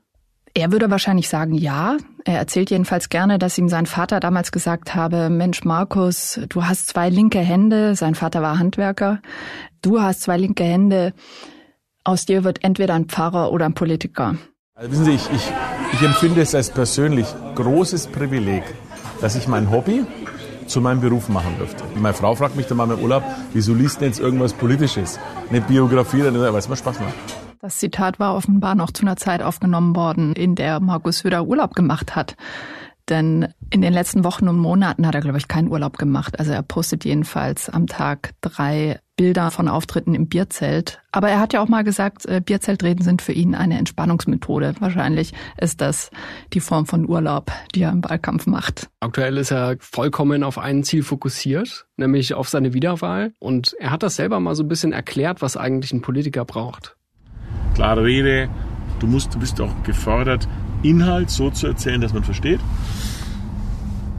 Er 0.55 0.71
würde 0.71 0.91
wahrscheinlich 0.91 1.29
sagen, 1.29 1.55
ja. 1.55 1.97
Er 2.25 2.39
erzählt 2.39 2.71
jedenfalls 2.71 3.09
gerne, 3.09 3.39
dass 3.39 3.57
ihm 3.57 3.69
sein 3.69 3.87
Vater 3.87 4.21
damals 4.21 4.53
gesagt 4.53 4.95
habe, 4.95 5.31
Mensch, 5.31 5.65
Markus, 5.65 6.41
du 6.49 6.65
hast 6.65 6.89
zwei 6.89 7.09
linke 7.09 7.39
Hände. 7.39 7.95
Sein 7.95 8.15
Vater 8.15 8.43
war 8.43 8.59
Handwerker. 8.59 9.21
Du 9.81 10.01
hast 10.01 10.23
zwei 10.23 10.37
linke 10.37 10.65
Hände. 10.65 11.15
Aus 12.05 12.27
dir 12.27 12.45
wird 12.45 12.65
entweder 12.65 12.95
ein 12.95 13.07
Pfarrer 13.07 13.51
oder 13.51 13.65
ein 13.65 13.75
Politiker. 13.75 14.37
Also 14.75 14.91
wissen 14.91 15.05
Sie, 15.05 15.13
ich, 15.13 15.31
ich, 15.31 15.53
ich 15.95 16.03
empfinde 16.03 16.43
es 16.43 16.55
als 16.55 16.71
persönlich 16.71 17.27
großes 17.55 18.09
Privileg, 18.09 18.63
dass 19.21 19.37
ich 19.37 19.49
mein 19.49 19.71
Hobby 19.71 20.05
zu 20.67 20.81
meinem 20.81 21.01
Beruf 21.01 21.29
machen 21.29 21.57
dürfte. 21.59 21.85
Meine 21.97 22.15
Frau 22.15 22.35
fragt 22.35 22.57
mich 22.57 22.67
dann 22.67 22.77
mal 22.77 22.91
im 22.91 22.99
Urlaub, 22.99 23.23
wieso 23.53 23.75
liest 23.75 24.01
denn 24.01 24.09
jetzt 24.09 24.21
irgendwas 24.21 24.53
Politisches? 24.53 25.19
Eine 25.49 25.61
Biografie, 25.61 26.23
weil 26.23 26.57
es 26.57 26.69
mir 26.69 26.77
Spaß 26.77 27.01
macht. 27.01 27.42
Das 27.63 27.79
Zitat 27.79 28.19
war 28.19 28.35
offenbar 28.35 28.75
noch 28.75 28.91
zu 28.91 29.03
einer 29.03 29.15
Zeit 29.15 29.41
aufgenommen 29.41 29.95
worden, 29.95 30.33
in 30.33 30.57
der 30.57 30.81
Markus 30.81 31.21
Söder 31.21 31.47
Urlaub 31.47 31.77
gemacht 31.77 32.17
hat. 32.17 32.35
Denn 33.09 33.55
in 33.71 33.83
den 33.83 33.93
letzten 33.93 34.25
Wochen 34.25 34.49
und 34.49 34.59
Monaten 34.59 35.07
hat 35.07 35.15
er, 35.15 35.21
glaube 35.21 35.39
ich, 35.39 35.47
keinen 35.47 35.71
Urlaub 35.71 35.97
gemacht. 35.97 36.41
Also 36.41 36.51
er 36.51 36.63
postet 36.63 37.05
jedenfalls 37.05 37.69
am 37.69 37.87
Tag 37.87 38.33
drei 38.41 38.99
Bilder 39.17 39.53
von 39.53 39.69
Auftritten 39.69 40.17
im 40.17 40.29
Bierzelt. 40.29 41.01
Aber 41.13 41.29
er 41.29 41.39
hat 41.39 41.53
ja 41.53 41.63
auch 41.63 41.69
mal 41.69 41.85
gesagt, 41.85 42.27
äh, 42.27 42.41
Bierzeltreden 42.45 43.05
sind 43.05 43.23
für 43.23 43.33
ihn 43.33 43.55
eine 43.55 43.79
Entspannungsmethode. 43.79 44.75
Wahrscheinlich 44.81 45.33
ist 45.57 45.81
das 45.81 46.11
die 46.53 46.61
Form 46.61 46.87
von 46.87 47.09
Urlaub, 47.09 47.53
die 47.77 47.83
er 47.83 47.93
im 47.93 48.03
Wahlkampf 48.03 48.47
macht. 48.47 48.89
Aktuell 48.99 49.37
ist 49.37 49.53
er 49.53 49.77
vollkommen 49.79 50.43
auf 50.43 50.59
ein 50.59 50.83
Ziel 50.83 51.05
fokussiert, 51.05 51.87
nämlich 51.97 52.35
auf 52.35 52.49
seine 52.49 52.75
Wiederwahl. 52.75 53.35
Und 53.39 53.77
er 53.79 53.93
hat 53.93 54.03
das 54.03 54.17
selber 54.17 54.41
mal 54.41 54.57
so 54.57 54.65
ein 54.65 54.69
bisschen 54.69 54.93
erklärt, 54.93 55.43
was 55.43 55.57
eigentlich 55.57 55.93
ein 55.93 56.03
Politiker 56.03 56.45
braucht 56.45 56.97
klare 57.75 58.05
Rede. 58.05 58.49
Du, 59.01 59.07
musst, 59.07 59.35
du 59.35 59.39
bist 59.39 59.61
auch 59.61 59.83
gefordert, 59.83 60.49
Inhalt 60.83 61.31
so 61.31 61.51
zu 61.51 61.67
erzählen, 61.67 62.01
dass 62.01 62.13
man 62.13 62.25
versteht. 62.25 62.61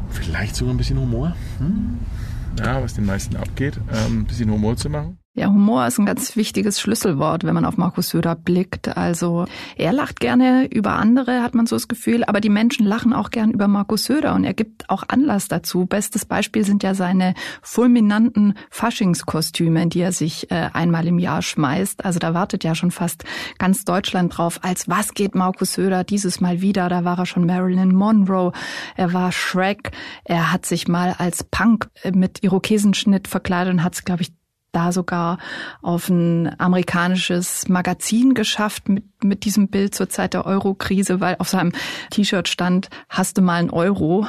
Vielleicht 0.10 0.56
sogar 0.56 0.74
ein 0.74 0.78
bisschen 0.78 1.00
Humor. 1.00 1.36
Hm? 1.60 2.00
Ja, 2.60 2.82
was 2.82 2.94
den 2.94 3.06
meisten 3.06 3.36
abgeht, 3.36 3.80
ähm, 3.92 4.20
ein 4.20 4.26
bisschen 4.26 4.52
Humor 4.52 4.78
zu 4.78 4.90
machen. 4.90 5.18
Ja, 5.36 5.48
Humor 5.48 5.88
ist 5.88 5.98
ein 5.98 6.06
ganz 6.06 6.36
wichtiges 6.36 6.80
Schlüsselwort, 6.80 7.44
wenn 7.44 7.56
man 7.56 7.66
auf 7.66 7.76
Markus 7.76 8.10
Söder 8.10 8.36
blickt. 8.36 8.96
Also 8.96 9.46
er 9.76 9.92
lacht 9.92 10.20
gerne 10.20 10.68
über 10.72 10.94
andere, 10.94 11.42
hat 11.42 11.56
man 11.56 11.66
so 11.66 11.76
das 11.76 11.88
Gefühl, 11.88 12.24
aber 12.24 12.40
die 12.40 12.52
Menschen 12.52 12.86
lachen 12.86 13.14
auch 13.14 13.32
gern 13.32 13.50
über 13.50 13.68
Markus 13.68 14.04
Söder 14.04 14.36
und 14.36 14.44
er 14.44 14.54
gibt 14.54 14.92
auch 14.92 15.02
Anlass 15.08 15.48
dazu. 15.48 15.88
Bestes 15.88 16.26
Beispiel 16.26 16.64
sind 16.64 16.84
ja 16.84 16.94
seine 16.94 17.34
fulminanten 17.64 18.54
Faschingskostüme, 18.70 19.88
die 19.88 20.02
er 20.02 20.12
sich 20.12 20.52
äh, 20.52 20.70
einmal 20.72 21.08
im 21.08 21.18
Jahr 21.18 21.42
schmeißt. 21.42 22.06
Also 22.06 22.20
da 22.20 22.36
wartet 22.36 22.64
ja 22.64 22.76
schon 22.76 22.92
fast 22.92 23.24
ganz 23.58 23.86
Deutschland 23.86 24.38
drauf. 24.38 24.60
Als 24.62 24.88
was 24.88 25.16
geht 25.16 25.34
Markus 25.34 25.74
Söder 25.74 26.04
dieses 26.04 26.42
Mal 26.42 26.62
wieder? 26.62 26.90
Da 26.90 27.06
war 27.06 27.18
er 27.18 27.26
schon 27.26 27.48
Marilyn 27.48 27.96
Monroe, 27.96 28.52
er 28.96 29.14
war 29.14 29.32
Shrek, 29.32 29.94
er 30.26 30.54
hat 30.54 30.68
sich 30.68 30.88
mal 30.88 31.16
als 31.18 31.44
Punk 31.44 31.90
äh, 32.04 32.12
mit 32.12 32.44
Irokesenschnitt 32.44 33.28
verkleidet 33.28 33.74
und 33.74 33.84
hat 33.84 33.96
es, 33.96 34.06
glaube 34.06 34.22
ich, 34.22 34.32
da 34.74 34.92
sogar 34.92 35.38
auf 35.82 36.10
ein 36.10 36.60
amerikanisches 36.60 37.70
Magazin 37.70 38.34
geschafft 38.34 38.90
mit, 38.90 39.06
mit 39.24 39.46
diesem 39.46 39.70
Bild 39.70 39.96
zur 39.96 40.10
Zeit 40.10 40.34
der 40.34 40.46
Euro-Krise, 40.46 41.22
weil 41.22 41.36
auf 41.40 41.50
seinem 41.50 41.72
T-Shirt 42.10 42.48
stand, 42.48 42.90
hast 43.10 43.38
du 43.38 43.42
mal 43.42 43.60
einen 43.60 43.70
Euro? 43.70 44.28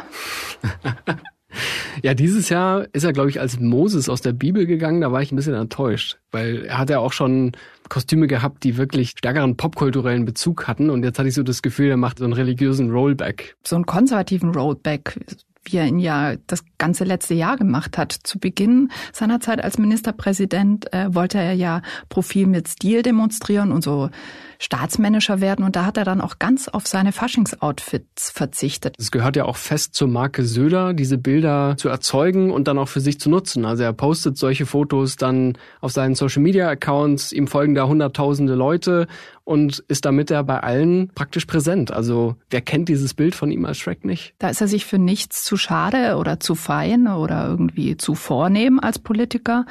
Ja, 2.02 2.14
dieses 2.14 2.48
Jahr 2.48 2.86
ist 2.92 3.04
er, 3.04 3.12
glaube 3.12 3.30
ich, 3.30 3.40
als 3.40 3.58
Moses 3.60 4.08
aus 4.08 4.20
der 4.20 4.32
Bibel 4.32 4.66
gegangen. 4.66 5.00
Da 5.00 5.12
war 5.12 5.22
ich 5.22 5.32
ein 5.32 5.36
bisschen 5.36 5.54
enttäuscht, 5.54 6.18
weil 6.32 6.64
er 6.64 6.78
hat 6.78 6.90
ja 6.90 6.98
auch 6.98 7.12
schon 7.12 7.52
Kostüme 7.88 8.26
gehabt, 8.26 8.64
die 8.64 8.76
wirklich 8.76 9.10
stärkeren 9.10 9.56
popkulturellen 9.56 10.24
Bezug 10.24 10.66
hatten. 10.66 10.90
Und 10.90 11.04
jetzt 11.04 11.18
hatte 11.18 11.28
ich 11.28 11.34
so 11.34 11.42
das 11.42 11.62
Gefühl, 11.62 11.90
er 11.90 11.96
macht 11.96 12.18
so 12.18 12.24
einen 12.24 12.32
religiösen 12.32 12.90
Rollback. 12.90 13.56
So 13.64 13.76
einen 13.76 13.86
konservativen 13.86 14.54
Rollback 14.54 15.20
wie 15.64 15.78
er 15.78 15.86
ihn 15.86 15.98
ja 15.98 16.34
das 16.46 16.64
ganze 16.78 17.04
letzte 17.04 17.34
Jahr 17.34 17.56
gemacht 17.56 17.98
hat. 17.98 18.12
Zu 18.12 18.38
Beginn 18.38 18.90
seiner 19.12 19.40
Zeit 19.40 19.62
als 19.62 19.78
Ministerpräsident 19.78 20.92
äh, 20.92 21.14
wollte 21.14 21.38
er 21.38 21.54
ja 21.54 21.82
Profil 22.08 22.46
mit 22.46 22.68
Stil 22.68 23.02
demonstrieren 23.02 23.72
und 23.72 23.82
so 23.82 24.10
staatsmännischer 24.58 25.40
werden. 25.40 25.64
Und 25.64 25.76
da 25.76 25.84
hat 25.86 25.96
er 25.96 26.04
dann 26.04 26.20
auch 26.20 26.38
ganz 26.38 26.68
auf 26.68 26.86
seine 26.86 27.12
Faschingsoutfits 27.12 28.30
verzichtet. 28.30 28.96
Es 28.98 29.10
gehört 29.10 29.36
ja 29.36 29.44
auch 29.44 29.56
fest 29.56 29.94
zur 29.94 30.08
Marke 30.08 30.44
Söder, 30.44 30.94
diese 30.94 31.18
Bilder 31.18 31.74
zu 31.76 31.88
erzeugen 31.88 32.50
und 32.50 32.68
dann 32.68 32.78
auch 32.78 32.88
für 32.88 33.00
sich 33.00 33.18
zu 33.20 33.30
nutzen. 33.30 33.64
Also 33.64 33.82
er 33.82 33.92
postet 33.92 34.38
solche 34.38 34.66
Fotos 34.66 35.16
dann 35.16 35.58
auf 35.80 35.92
seinen 35.92 36.14
Social-Media-Accounts. 36.14 37.32
Ihm 37.32 37.46
folgen 37.46 37.74
da 37.74 37.86
hunderttausende 37.86 38.54
Leute 38.54 39.06
und 39.44 39.80
ist 39.88 40.04
damit 40.04 40.30
er 40.30 40.42
bei 40.42 40.60
allen 40.60 41.10
praktisch 41.14 41.44
präsent. 41.44 41.90
Also 41.90 42.36
wer 42.50 42.62
kennt 42.62 42.88
dieses 42.88 43.14
Bild 43.14 43.34
von 43.34 43.50
ihm 43.50 43.64
als 43.66 43.78
Shrek 43.78 44.04
nicht? 44.04 44.34
Da 44.38 44.48
ist 44.48 44.60
er 44.60 44.68
sich 44.68 44.86
für 44.86 44.98
nichts 44.98 45.44
zu 45.44 45.56
schade 45.56 46.16
oder 46.16 46.40
zu 46.40 46.54
fein 46.54 47.06
oder 47.06 47.46
irgendwie 47.46 47.96
zu 47.96 48.14
vornehm 48.14 48.80
als 48.80 48.98
Politiker. 48.98 49.66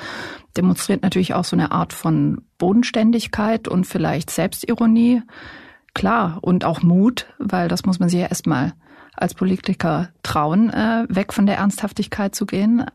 Demonstriert 0.58 1.02
natürlich 1.02 1.34
auch 1.34 1.46
so 1.46 1.56
eine 1.56 1.72
Art 1.72 1.94
von 1.94 2.42
Bodenständigkeit 2.58 3.68
und 3.68 3.86
vielleicht 3.86 4.30
Selbstironie. 4.30 5.22
Klar, 5.94 6.40
und 6.42 6.66
auch 6.66 6.82
Mut, 6.82 7.28
weil 7.40 7.68
das 7.68 7.86
muss 7.86 8.00
man 8.00 8.10
sich 8.10 8.20
ja 8.20 8.28
erstmal 8.28 8.74
als 9.16 9.34
Politiker 9.34 10.10
trauen, 10.24 10.70
äh, 10.70 11.06
weg 11.10 11.34
von 11.34 11.46
der 11.46 11.58
Ernsthaftigkeit 11.58 12.36
zu 12.36 12.46
gehen. 12.46 12.86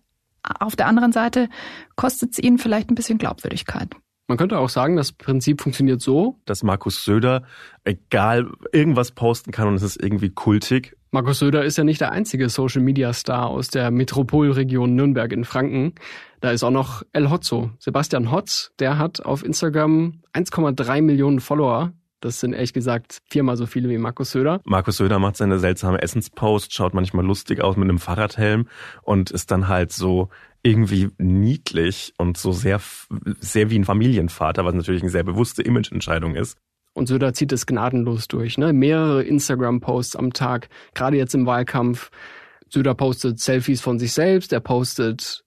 Auf 0.43 0.77
der 0.77 0.87
anderen 0.87 1.13
Seite 1.13 1.49
kostet 1.97 2.33
es 2.33 2.39
ihnen 2.39 2.59
vielleicht 2.59 2.91
ein 2.91 2.95
bisschen 2.95 3.19
Glaubwürdigkeit. 3.19 3.91
Man 4.29 4.37
könnte 4.37 4.59
auch 4.59 4.69
sagen, 4.69 4.97
das 4.97 5.13
Prinzip 5.13 5.63
funktioniert 5.63 6.03
so. 6.03 6.37
Dass 6.45 6.63
Markus 6.63 7.03
Söder, 7.03 7.45
egal, 7.85 8.51
irgendwas 8.73 9.13
posten 9.13 9.53
kann 9.53 9.69
und 9.69 9.75
es 9.75 9.83
ist 9.83 10.03
irgendwie 10.03 10.29
kultig. 10.29 10.95
Markus 11.11 11.39
Söder 11.39 11.65
ist 11.65 11.79
ja 11.79 11.85
nicht 11.85 12.03
der 12.03 12.13
einzige 12.13 12.51
Social 12.51 12.83
Media 12.83 13.15
Star 13.15 13.47
aus 13.47 13.69
der 13.69 13.91
Metropolregion 13.91 14.95
Nürnberg 14.95 15.33
in 15.33 15.47
Franken. 15.47 15.95
Da 16.43 16.51
ist 16.51 16.63
auch 16.63 16.71
noch 16.71 17.03
El 17.15 17.31
Hotzo. 17.31 17.71
Sebastian 17.79 18.31
Hotz, 18.31 18.71
der 18.79 18.99
hat 18.99 19.25
auf 19.25 19.43
Instagram 19.43 20.21
1,3 20.35 21.01
Millionen 21.01 21.41
Follower. 21.41 21.95
Das 22.21 22.41
sind 22.41 22.53
ehrlich 22.53 22.73
gesagt 22.73 23.21
viermal 23.31 23.57
so 23.57 23.65
viele 23.65 23.89
wie 23.89 23.97
Markus 23.97 24.33
Söder. 24.33 24.61
Markus 24.65 24.97
Söder 24.97 25.21
macht 25.21 25.37
seine 25.37 25.59
seltsame 25.59 26.03
Essenspost, 26.03 26.75
schaut 26.75 26.93
manchmal 26.93 27.25
lustig 27.25 27.63
aus 27.63 27.77
mit 27.77 27.89
einem 27.89 27.99
Fahrradhelm 27.99 28.69
und 29.03 29.31
ist 29.31 29.51
dann 29.53 29.69
halt 29.69 29.93
so 29.93 30.29
irgendwie 30.63 31.09
niedlich 31.19 32.13
und 32.19 32.37
so 32.37 32.53
sehr, 32.53 32.81
sehr 33.41 33.71
wie 33.71 33.79
ein 33.79 33.85
Familienvater, 33.85 34.65
was 34.65 34.75
natürlich 34.75 35.03
eine 35.03 35.11
sehr 35.11 35.25
bewusste 35.25 35.63
Imageentscheidung 35.63 36.35
ist. 36.35 36.57
Und 36.95 37.07
Söder 37.07 37.33
zieht 37.33 37.53
es 37.53 37.67
gnadenlos 37.67 38.29
durch. 38.29 38.59
Ne? 38.59 38.73
Mehrere 38.73 39.23
Instagram-Posts 39.23 40.17
am 40.17 40.33
Tag, 40.33 40.69
gerade 40.95 41.17
jetzt 41.17 41.35
im 41.35 41.47
Wahlkampf. 41.47 42.11
Söder 42.69 42.95
postet 42.95 43.39
Selfies 43.41 43.81
von 43.81 43.99
sich 43.99 44.13
selbst, 44.13 44.53
er 44.53 44.61
postet 44.61 45.45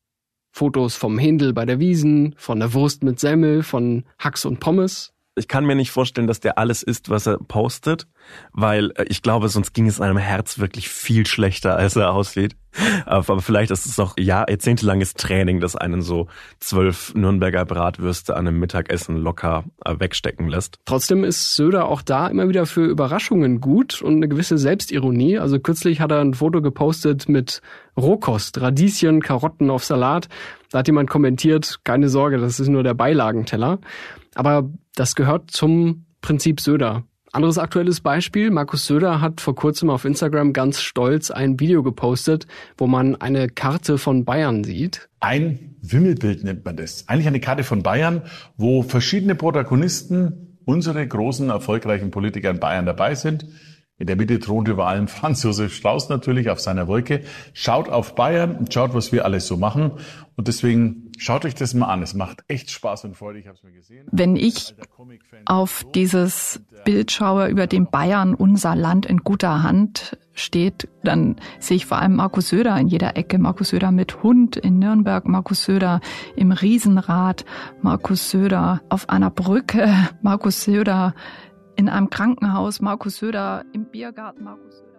Fotos 0.52 0.96
vom 0.96 1.18
Händel 1.18 1.54
bei 1.54 1.66
der 1.66 1.80
Wiesen, 1.80 2.34
von 2.38 2.60
der 2.60 2.74
Wurst 2.74 3.04
mit 3.04 3.20
Semmel, 3.20 3.64
von 3.64 4.06
Hacks 4.18 4.46
und 4.46 4.60
Pommes 4.60 5.14
ich 5.36 5.48
kann 5.48 5.66
mir 5.66 5.76
nicht 5.76 5.92
vorstellen, 5.92 6.28
dass 6.28 6.42
der 6.42 6.58
alles 6.58 6.84
isst, 6.84 7.10
was 7.10 7.26
er 7.26 7.38
postet, 7.38 8.08
weil 8.52 8.92
äh, 8.96 9.06
ich 9.08 9.22
glaube, 9.22 9.50
sonst 9.50 9.74
ging 9.74 9.88
es 9.88 10.02
einem 10.02 10.18
Herz 10.18 10.60
wirklich 10.60 10.90
viel 10.90 11.26
schlechter, 11.26 11.76
als 11.78 11.96
er 11.96 12.14
aussieht. 12.14 12.56
Aber 13.06 13.42
vielleicht 13.42 13.70
ist 13.72 13.86
es 13.86 14.00
auch 14.00 14.16
ja, 14.18 14.46
jahrzehntelanges 14.48 15.14
Training, 15.16 15.60
das 15.60 15.76
einen 15.76 16.02
so 16.02 16.28
zwölf 16.60 17.14
Nürnberger 17.14 17.66
Bratwürste 17.66 18.36
an 18.36 18.48
einem 18.48 18.60
Mittagessen 18.60 19.18
locker 19.18 19.66
äh, 19.86 20.00
wegstecken 20.00 20.48
lässt. 20.48 20.80
Trotzdem 20.86 21.24
ist 21.24 21.56
Söder 21.56 21.88
auch 21.88 22.02
da 22.02 22.28
immer 22.28 22.48
wieder 22.48 22.66
für 22.66 22.86
Überraschungen 22.86 23.60
gut 23.60 24.02
und 24.02 24.18
eine 24.18 24.28
gewisse 24.28 24.58
Selbstironie. 24.58 25.38
Also 25.38 25.60
kürzlich 25.60 26.00
hat 26.00 26.12
er 26.12 26.20
ein 26.20 26.34
Foto 26.34 26.62
gepostet 26.62 27.28
mit 27.28 27.62
Rohkost, 27.98 28.62
Radieschen, 28.62 29.22
Karotten 29.22 29.70
auf 29.70 29.84
Salat. 29.84 30.30
Da 30.72 30.80
hat 30.80 30.88
jemand 30.88 31.10
kommentiert, 31.10 31.80
keine 31.84 32.08
Sorge, 32.08 32.38
das 32.38 32.60
ist 32.60 32.70
nur 32.70 32.84
der 32.84 32.94
Beilagenteller. 32.94 33.80
Aber 34.36 34.70
das 34.96 35.16
gehört 35.16 35.52
zum 35.52 36.06
Prinzip 36.22 36.62
Söder. 36.62 37.04
Anderes 37.34 37.58
aktuelles 37.58 38.02
Beispiel, 38.02 38.52
Markus 38.52 38.86
Söder 38.86 39.22
hat 39.22 39.40
vor 39.40 39.56
kurzem 39.56 39.90
auf 39.90 40.04
Instagram 40.04 40.52
ganz 40.52 40.82
stolz 40.82 41.32
ein 41.32 41.62
Video 41.62 41.82
gepostet, 41.82 42.46
wo 42.78 42.88
man 42.88 43.16
eine 43.16 43.48
Karte 43.48 43.98
von 43.98 44.26
Bayern 44.26 44.66
sieht. 44.66 45.08
Ein 45.22 45.76
Wimmelbild 45.82 46.44
nennt 46.44 46.66
man 46.66 46.76
das. 46.76 47.08
Eigentlich 47.08 47.28
eine 47.28 47.40
Karte 47.40 47.64
von 47.64 47.84
Bayern, 47.84 48.24
wo 48.58 48.84
verschiedene 48.84 49.36
Protagonisten, 49.36 50.58
unsere 50.66 51.08
großen, 51.08 51.50
erfolgreichen 51.50 52.12
Politiker 52.12 52.50
in 52.50 52.60
Bayern 52.60 52.86
dabei 52.86 53.16
sind. 53.16 53.46
In 54.02 54.08
der 54.08 54.16
Mitte 54.16 54.40
thront 54.40 54.68
über 54.68 54.88
allem 54.88 55.08
Franz 55.08 55.44
Josef 55.44 55.76
Strauß 55.76 56.10
natürlich 56.10 56.50
auf 56.50 56.60
seiner 56.60 56.88
Wolke. 56.88 57.22
Schaut 57.54 57.88
auf 57.88 58.16
Bayern 58.16 58.56
und 58.56 58.74
schaut, 58.74 58.96
was 58.96 59.12
wir 59.12 59.26
alles 59.26 59.46
so 59.46 59.58
machen. 59.58 59.92
Und 60.36 60.48
deswegen 60.48 61.12
schaut 61.20 61.46
euch 61.46 61.54
das 61.54 61.76
mal 61.76 61.86
an. 61.86 62.02
Es 62.02 62.16
macht 62.16 62.44
echt 62.48 62.72
Spaß 62.72 63.04
und 63.04 63.16
Freude. 63.16 63.38
Ich 63.38 63.46
habe 63.46 63.58
es 63.58 63.62
mir 63.62 63.74
gesehen. 63.74 64.08
Wenn 64.12 64.36
ich 64.36 64.74
auf 65.46 65.86
dieses 65.94 66.62
Bild 66.84 67.12
schaue, 67.12 67.48
über 67.50 67.68
dem 67.68 67.92
Bayern, 67.92 68.34
unser 68.34 68.76
Land 68.76 69.06
in 69.06 69.20
guter 69.20 69.62
Hand 69.62 70.18
steht, 70.34 70.90
dann 71.04 71.36
sehe 71.60 71.78
ich 71.78 71.86
vor 71.86 72.00
allem 72.00 72.16
Markus 72.16 72.50
Söder 72.50 72.76
in 72.80 72.88
jeder 72.88 73.18
Ecke. 73.18 73.38
Markus 73.38 73.70
Söder 73.70 73.92
mit 73.92 74.24
Hund 74.24 74.56
in 74.56 74.80
Nürnberg, 74.80 75.28
Markus 75.28 75.66
Söder 75.66 76.02
im 76.36 76.52
Riesenrad, 76.52 77.46
Markus 77.84 78.32
Söder 78.32 78.82
auf 78.90 79.10
einer 79.10 79.30
Brücke, 79.30 79.94
Markus 80.24 80.64
Söder 80.64 81.14
in 81.76 81.90
einem 81.90 82.10
Krankenhaus, 82.10 82.82
Markus 82.82 83.18
Söder 83.18 83.64
im 83.74 83.86
Biergarten, 83.86 84.44
Markus 84.44 84.80
Söder. 84.80 84.92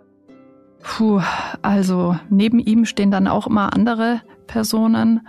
Puh, 0.82 1.22
also 1.62 2.16
neben 2.28 2.58
ihm 2.58 2.84
stehen 2.84 3.10
dann 3.10 3.28
auch 3.28 3.46
immer 3.46 3.72
andere 3.72 4.22
Personen, 4.46 5.26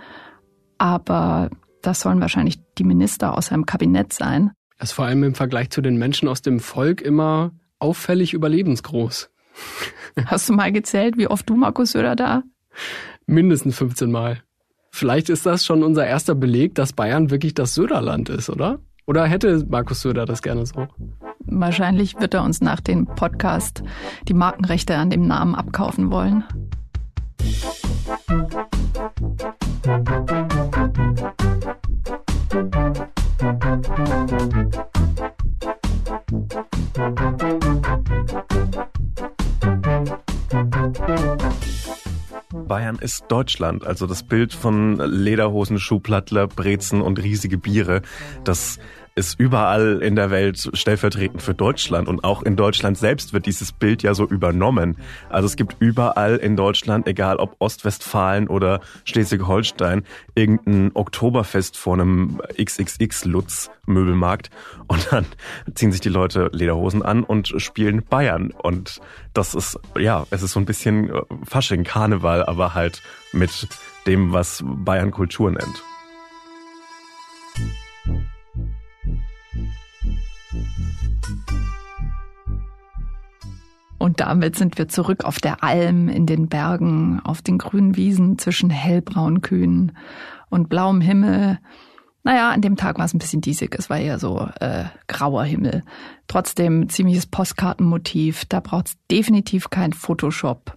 aber 0.78 1.50
das 1.82 2.00
sollen 2.00 2.20
wahrscheinlich 2.20 2.58
die 2.78 2.84
Minister 2.84 3.36
aus 3.36 3.46
seinem 3.46 3.66
Kabinett 3.66 4.12
sein. 4.12 4.52
Er 4.78 4.84
ist 4.84 4.92
vor 4.92 5.04
allem 5.04 5.22
im 5.22 5.34
Vergleich 5.34 5.70
zu 5.70 5.80
den 5.80 5.96
Menschen 5.96 6.28
aus 6.28 6.42
dem 6.42 6.58
Volk 6.58 7.00
immer 7.00 7.52
auffällig 7.78 8.34
überlebensgroß. 8.34 9.30
Hast 10.26 10.48
du 10.48 10.52
mal 10.54 10.72
gezählt, 10.72 11.16
wie 11.16 11.28
oft 11.28 11.48
du 11.48 11.54
Markus 11.54 11.92
Söder 11.92 12.16
da? 12.16 12.42
Mindestens 13.26 13.76
15 13.76 14.10
Mal. 14.10 14.42
Vielleicht 14.90 15.28
ist 15.28 15.46
das 15.46 15.64
schon 15.64 15.82
unser 15.82 16.06
erster 16.06 16.34
Beleg, 16.34 16.74
dass 16.74 16.92
Bayern 16.92 17.30
wirklich 17.30 17.54
das 17.54 17.74
Söderland 17.74 18.28
ist, 18.28 18.48
oder? 18.48 18.80
Oder 19.06 19.26
hätte 19.26 19.64
Markus 19.68 20.00
Söder 20.00 20.24
das 20.24 20.40
gerne 20.42 20.66
so? 20.66 20.86
Wahrscheinlich 21.46 22.18
wird 22.20 22.34
er 22.34 22.42
uns 22.42 22.60
nach 22.60 22.80
dem 22.80 23.06
Podcast 23.06 23.82
die 24.28 24.34
Markenrechte 24.34 24.96
an 24.96 25.10
dem 25.10 25.26
Namen 25.26 25.54
abkaufen 25.54 26.10
wollen. 26.10 26.44
Bayern 42.66 42.98
ist 43.00 43.24
Deutschland. 43.28 43.86
Also 43.86 44.06
das 44.06 44.22
Bild 44.22 44.52
von 44.52 44.98
Lederhosen, 44.98 45.78
Schuhplattler, 45.78 46.46
Brezen 46.46 47.02
und 47.02 47.22
riesige 47.22 47.58
Biere, 47.58 48.02
das 48.44 48.78
ist 49.16 49.38
überall 49.38 50.02
in 50.02 50.16
der 50.16 50.30
Welt 50.30 50.70
stellvertretend 50.74 51.40
für 51.40 51.54
Deutschland 51.54 52.08
und 52.08 52.24
auch 52.24 52.42
in 52.42 52.56
Deutschland 52.56 52.98
selbst 52.98 53.32
wird 53.32 53.46
dieses 53.46 53.72
Bild 53.72 54.02
ja 54.02 54.12
so 54.12 54.26
übernommen. 54.26 54.96
Also 55.28 55.46
es 55.46 55.56
gibt 55.56 55.76
überall 55.78 56.36
in 56.36 56.56
Deutschland, 56.56 57.06
egal 57.06 57.36
ob 57.36 57.54
Ostwestfalen 57.60 58.48
oder 58.48 58.80
Schleswig-Holstein, 59.04 60.04
irgendein 60.34 60.90
Oktoberfest 60.94 61.76
vor 61.76 61.94
einem 61.94 62.40
XXX-Lutz 62.60 63.70
Möbelmarkt 63.86 64.50
und 64.88 65.12
dann 65.12 65.26
ziehen 65.74 65.92
sich 65.92 66.00
die 66.00 66.08
Leute 66.08 66.50
Lederhosen 66.52 67.02
an 67.02 67.22
und 67.22 67.54
spielen 67.58 68.02
Bayern 68.04 68.50
und 68.50 69.00
das 69.32 69.54
ist, 69.54 69.78
ja, 69.98 70.26
es 70.30 70.42
ist 70.42 70.52
so 70.52 70.60
ein 70.60 70.66
bisschen 70.66 71.12
Fasching, 71.44 71.84
Karneval, 71.84 72.44
aber 72.44 72.74
halt 72.74 73.02
mit 73.32 73.68
dem, 74.06 74.32
was 74.32 74.62
Bayern 74.64 75.10
Kultur 75.10 75.50
nennt. 75.50 75.82
Und 84.04 84.20
damit 84.20 84.56
sind 84.56 84.76
wir 84.76 84.88
zurück 84.88 85.24
auf 85.24 85.38
der 85.38 85.64
Alm, 85.64 86.10
in 86.10 86.26
den 86.26 86.48
Bergen, 86.48 87.20
auf 87.24 87.40
den 87.40 87.56
grünen 87.56 87.96
Wiesen 87.96 88.38
zwischen 88.38 88.68
hellbraunen 88.68 89.40
Kühen 89.40 89.92
und 90.50 90.68
blauem 90.68 91.00
Himmel. 91.00 91.58
Naja, 92.22 92.50
an 92.50 92.60
dem 92.60 92.76
Tag 92.76 92.98
war 92.98 93.06
es 93.06 93.14
ein 93.14 93.18
bisschen 93.18 93.40
diesig, 93.40 93.74
es 93.78 93.88
war 93.88 93.98
eher 93.98 94.18
so 94.18 94.46
äh, 94.60 94.84
grauer 95.08 95.44
Himmel. 95.44 95.84
Trotzdem 96.28 96.90
ziemliches 96.90 97.26
Postkartenmotiv. 97.26 98.44
Da 98.44 98.60
braucht 98.60 98.88
es 98.88 98.96
definitiv 99.10 99.70
kein 99.70 99.94
Photoshop, 99.94 100.74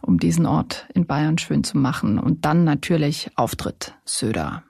um 0.00 0.18
diesen 0.18 0.46
Ort 0.46 0.86
in 0.94 1.06
Bayern 1.06 1.38
schön 1.38 1.64
zu 1.64 1.76
machen. 1.76 2.20
Und 2.20 2.44
dann 2.44 2.62
natürlich 2.62 3.30
Auftritt 3.34 3.94
Söder. 4.04 4.62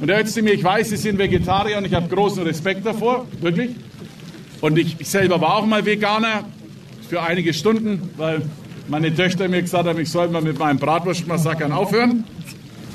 Und 0.00 0.10
er 0.10 0.18
jetzt 0.18 0.40
mir, 0.40 0.52
ich 0.52 0.64
weiß, 0.64 0.90
Sie 0.90 0.96
sind 0.96 1.18
Vegetarier 1.18 1.78
und 1.78 1.84
ich 1.84 1.94
habe 1.94 2.08
großen 2.08 2.42
Respekt 2.42 2.84
davor, 2.84 3.26
wirklich. 3.40 3.70
Und 4.60 4.78
ich, 4.78 4.96
ich 4.98 5.08
selber 5.08 5.40
war 5.40 5.56
auch 5.56 5.66
mal 5.66 5.86
Veganer 5.86 6.44
für 7.08 7.22
einige 7.22 7.52
Stunden, 7.52 8.10
weil 8.16 8.42
meine 8.88 9.14
Töchter 9.14 9.48
mir 9.48 9.62
gesagt 9.62 9.86
haben, 9.86 10.00
ich 10.00 10.10
soll 10.10 10.28
mal 10.28 10.42
mit 10.42 10.58
meinem 10.58 10.78
Bratwurstmassakern 10.78 11.72
aufhören. 11.72 12.24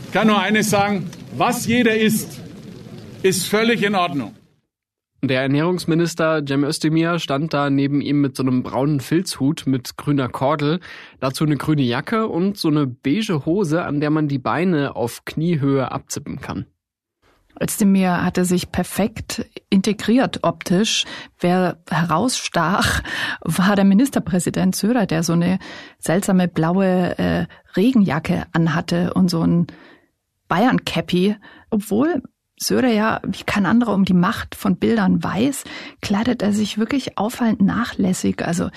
Ich 0.05 0.11
kann 0.11 0.27
nur 0.27 0.39
eines 0.39 0.69
sagen, 0.69 1.09
was 1.35 1.65
jeder 1.65 1.95
isst, 1.95 2.39
ist 3.23 3.47
völlig 3.47 3.83
in 3.83 3.95
Ordnung. 3.95 4.36
Der 5.23 5.41
Ernährungsminister 5.41 6.43
Cem 6.45 6.63
Özdemir 6.63 7.17
stand 7.17 7.51
da 7.53 7.71
neben 7.71 8.01
ihm 8.01 8.21
mit 8.21 8.37
so 8.37 8.43
einem 8.43 8.61
braunen 8.61 8.99
Filzhut 8.99 9.63
mit 9.65 9.97
grüner 9.97 10.29
Kordel, 10.29 10.79
dazu 11.19 11.43
eine 11.43 11.57
grüne 11.57 11.81
Jacke 11.81 12.27
und 12.27 12.57
so 12.57 12.67
eine 12.67 12.85
beige 12.85 13.45
Hose, 13.45 13.83
an 13.83 13.99
der 13.99 14.11
man 14.11 14.27
die 14.27 14.37
Beine 14.37 14.95
auf 14.95 15.25
Kniehöhe 15.25 15.91
abzippen 15.91 16.39
kann. 16.39 16.67
Özdemir 17.59 18.23
hatte 18.23 18.45
sich 18.45 18.71
perfekt 18.71 19.43
integriert 19.71 20.43
optisch. 20.43 21.05
Wer 21.39 21.81
herausstach, 21.89 23.01
war 23.41 23.75
der 23.75 23.85
Ministerpräsident 23.85 24.75
Söder, 24.75 25.07
der 25.07 25.23
so 25.23 25.33
eine 25.33 25.57
seltsame 25.97 26.47
blaue 26.47 27.17
äh, 27.17 27.47
Regenjacke 27.75 28.45
anhatte 28.53 29.15
und 29.15 29.29
so 29.29 29.41
ein 29.41 29.67
Bayern-Cappy, 30.47 31.35
obwohl 31.71 32.21
Söder 32.59 32.91
ja 32.91 33.21
wie 33.23 33.43
kein 33.43 33.67
anderer 33.67 33.93
um 33.93 34.03
die 34.03 34.13
Macht 34.13 34.55
von 34.55 34.77
Bildern 34.77 35.23
weiß, 35.23 35.63
kleidet 36.01 36.41
er 36.41 36.53
sich 36.53 36.79
wirklich 36.79 37.17
auffallend 37.17 37.61
nachlässig. 37.61 38.43
Also 38.43 38.69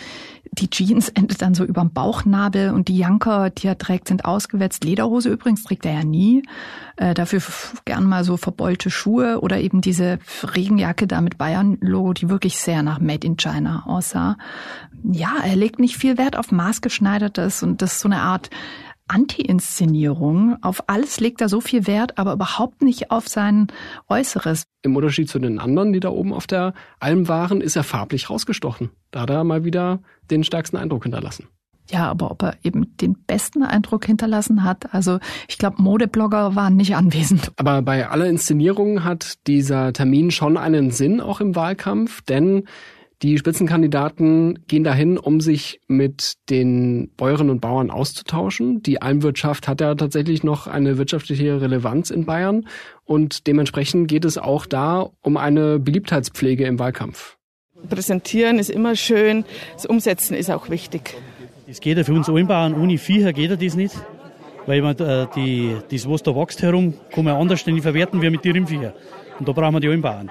die 0.52 0.68
Jeans 0.68 1.08
endet 1.14 1.40
dann 1.40 1.54
so 1.54 1.64
überm 1.64 1.92
Bauchnabel 1.92 2.70
und 2.70 2.88
die 2.88 2.98
Janker, 2.98 3.50
die 3.50 3.66
er 3.66 3.78
trägt, 3.78 4.08
sind 4.08 4.24
ausgewetzt. 4.26 4.84
Lederhose 4.84 5.30
übrigens 5.30 5.62
trägt 5.62 5.86
er 5.86 5.94
ja 5.94 6.04
nie. 6.04 6.42
Äh, 6.96 7.14
dafür 7.14 7.40
gern 7.86 8.04
mal 8.04 8.24
so 8.24 8.36
verbeulte 8.36 8.90
Schuhe 8.90 9.40
oder 9.40 9.58
eben 9.60 9.80
diese 9.80 10.18
Regenjacke 10.42 11.06
da 11.06 11.22
mit 11.22 11.38
Bayern-Logo, 11.38 12.12
die 12.12 12.28
wirklich 12.28 12.58
sehr 12.58 12.82
nach 12.82 13.00
Made 13.00 13.26
in 13.26 13.38
China 13.38 13.84
aussah. 13.86 14.36
Ja, 15.02 15.36
er 15.42 15.56
legt 15.56 15.78
nicht 15.78 15.96
viel 15.96 16.18
Wert 16.18 16.36
auf 16.36 16.52
maßgeschneidertes 16.52 17.62
und 17.62 17.80
das 17.80 17.94
ist 17.94 18.00
so 18.00 18.08
eine 18.08 18.20
Art 18.20 18.50
Anti-Inszenierung. 19.10 20.56
Auf 20.62 20.88
alles 20.88 21.20
legt 21.20 21.40
er 21.40 21.48
so 21.48 21.60
viel 21.60 21.86
Wert, 21.86 22.16
aber 22.18 22.32
überhaupt 22.32 22.82
nicht 22.82 23.10
auf 23.10 23.28
sein 23.28 23.66
Äußeres. 24.08 24.64
Im 24.82 24.96
Unterschied 24.96 25.28
zu 25.28 25.38
den 25.38 25.58
anderen, 25.58 25.92
die 25.92 26.00
da 26.00 26.10
oben 26.10 26.32
auf 26.32 26.46
der 26.46 26.74
Alm 27.00 27.28
waren, 27.28 27.60
ist 27.60 27.76
er 27.76 27.82
farblich 27.84 28.30
rausgestochen. 28.30 28.90
Da 29.10 29.22
hat 29.22 29.30
er 29.30 29.44
mal 29.44 29.64
wieder 29.64 30.00
den 30.30 30.44
stärksten 30.44 30.76
Eindruck 30.76 31.02
hinterlassen. 31.02 31.48
Ja, 31.90 32.08
aber 32.08 32.30
ob 32.30 32.42
er 32.42 32.56
eben 32.62 32.96
den 32.98 33.14
besten 33.26 33.64
Eindruck 33.64 34.06
hinterlassen 34.06 34.62
hat, 34.62 34.94
also 34.94 35.18
ich 35.48 35.58
glaube, 35.58 35.82
Modeblogger 35.82 36.54
waren 36.54 36.76
nicht 36.76 36.94
anwesend. 36.94 37.50
Aber 37.56 37.82
bei 37.82 38.08
aller 38.08 38.26
Inszenierung 38.26 39.02
hat 39.02 39.46
dieser 39.48 39.92
Termin 39.92 40.30
schon 40.30 40.56
einen 40.56 40.92
Sinn, 40.92 41.20
auch 41.20 41.40
im 41.40 41.56
Wahlkampf, 41.56 42.22
denn 42.22 42.64
die 43.22 43.36
Spitzenkandidaten 43.36 44.60
gehen 44.66 44.82
dahin, 44.82 45.18
um 45.18 45.40
sich 45.40 45.80
mit 45.88 46.34
den 46.48 47.10
Bäuerinnen 47.16 47.50
und 47.50 47.60
Bauern 47.60 47.90
auszutauschen. 47.90 48.82
Die 48.82 49.02
Almwirtschaft 49.02 49.68
hat 49.68 49.82
ja 49.82 49.94
tatsächlich 49.94 50.42
noch 50.42 50.66
eine 50.66 50.96
wirtschaftliche 50.96 51.60
Relevanz 51.60 52.10
in 52.10 52.24
Bayern 52.24 52.66
und 53.04 53.46
dementsprechend 53.46 54.08
geht 54.08 54.24
es 54.24 54.38
auch 54.38 54.64
da 54.64 55.10
um 55.20 55.36
eine 55.36 55.78
Beliebtheitspflege 55.78 56.64
im 56.64 56.78
Wahlkampf. 56.78 57.36
Präsentieren 57.88 58.58
ist 58.58 58.70
immer 58.70 58.96
schön, 58.96 59.44
das 59.74 59.86
Umsetzen 59.86 60.34
ist 60.34 60.50
auch 60.50 60.70
wichtig. 60.70 61.14
Das 61.66 61.80
geht 61.80 61.98
ja 61.98 62.04
für 62.04 62.14
uns 62.14 62.28
Almbauern, 62.28 62.74
ohne 62.74 62.98
Viecher 62.98 63.32
geht 63.32 63.50
ja 63.50 63.56
das 63.56 63.76
nicht. 63.76 63.94
Weil 64.66 64.82
man 64.82 64.96
äh, 64.98 65.26
die, 65.34 65.76
das, 65.90 66.08
was 66.08 66.22
da 66.22 66.34
wächst 66.34 66.62
herum, 66.62 66.94
kann 67.10 67.24
man 67.24 67.36
anders 67.36 67.62
verwerten 67.62 68.20
wie 68.20 68.30
mit 68.30 68.44
den 68.44 68.52
Rindviecher. 68.52 68.94
Und 69.38 69.48
da 69.48 69.52
brauchen 69.52 69.74
wir 69.74 69.80
die 69.80 69.88
Almbauern. 69.88 70.30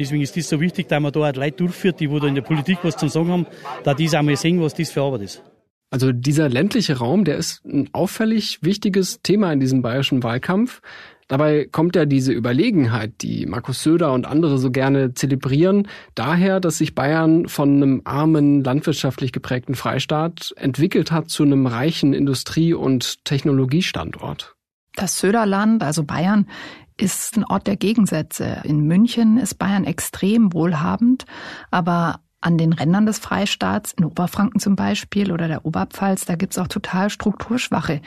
Deswegen 0.00 0.22
ist 0.22 0.34
das 0.34 0.48
so 0.48 0.60
wichtig, 0.60 0.88
dass 0.88 1.00
man 1.00 1.12
da 1.12 1.20
auch 1.20 1.34
Leute 1.34 1.58
durchführt, 1.58 2.00
die 2.00 2.10
wo 2.10 2.18
da 2.18 2.26
in 2.26 2.34
der 2.34 2.42
Politik 2.42 2.78
was 2.82 2.96
zu 2.96 3.08
sagen 3.08 3.28
haben, 3.28 3.46
da 3.84 3.92
die 3.92 4.08
auch 4.08 4.22
mal 4.22 4.34
sehen, 4.34 4.60
was 4.62 4.72
das 4.72 4.90
für 4.90 5.02
Arbeit 5.02 5.22
ist. 5.22 5.42
Also 5.90 6.10
dieser 6.12 6.48
ländliche 6.48 6.96
Raum, 6.96 7.24
der 7.24 7.36
ist 7.36 7.64
ein 7.66 7.90
auffällig 7.92 8.60
wichtiges 8.62 9.20
Thema 9.22 9.52
in 9.52 9.60
diesem 9.60 9.82
bayerischen 9.82 10.22
Wahlkampf. 10.22 10.80
Dabei 11.28 11.68
kommt 11.70 11.96
ja 11.96 12.06
diese 12.06 12.32
Überlegenheit, 12.32 13.12
die 13.20 13.44
Markus 13.44 13.82
Söder 13.82 14.12
und 14.12 14.26
andere 14.26 14.56
so 14.56 14.70
gerne 14.70 15.12
zelebrieren, 15.12 15.86
daher, 16.14 16.60
dass 16.60 16.78
sich 16.78 16.94
Bayern 16.94 17.46
von 17.46 17.76
einem 17.76 18.00
armen, 18.04 18.64
landwirtschaftlich 18.64 19.32
geprägten 19.32 19.74
Freistaat 19.74 20.54
entwickelt 20.56 21.12
hat 21.12 21.28
zu 21.28 21.42
einem 21.42 21.66
reichen 21.66 22.14
Industrie- 22.14 22.74
und 22.74 23.24
Technologiestandort. 23.26 24.56
Das 24.96 25.20
Söderland, 25.20 25.82
also 25.82 26.04
Bayern, 26.04 26.46
ist 27.00 27.36
ein 27.36 27.44
Ort 27.44 27.66
der 27.66 27.76
Gegensätze. 27.76 28.60
In 28.64 28.86
München 28.86 29.38
ist 29.38 29.54
Bayern 29.54 29.84
extrem 29.84 30.52
wohlhabend, 30.52 31.24
aber 31.70 32.20
an 32.40 32.56
den 32.56 32.72
Rändern 32.72 33.06
des 33.06 33.18
Freistaats, 33.18 33.92
in 33.92 34.04
Oberfranken 34.04 34.60
zum 34.60 34.76
Beispiel 34.76 35.30
oder 35.32 35.46
der 35.46 35.66
Oberpfalz, 35.66 36.24
da 36.24 36.36
gibt's 36.36 36.58
auch 36.58 36.68
total 36.68 37.10
strukturschwache 37.10 38.00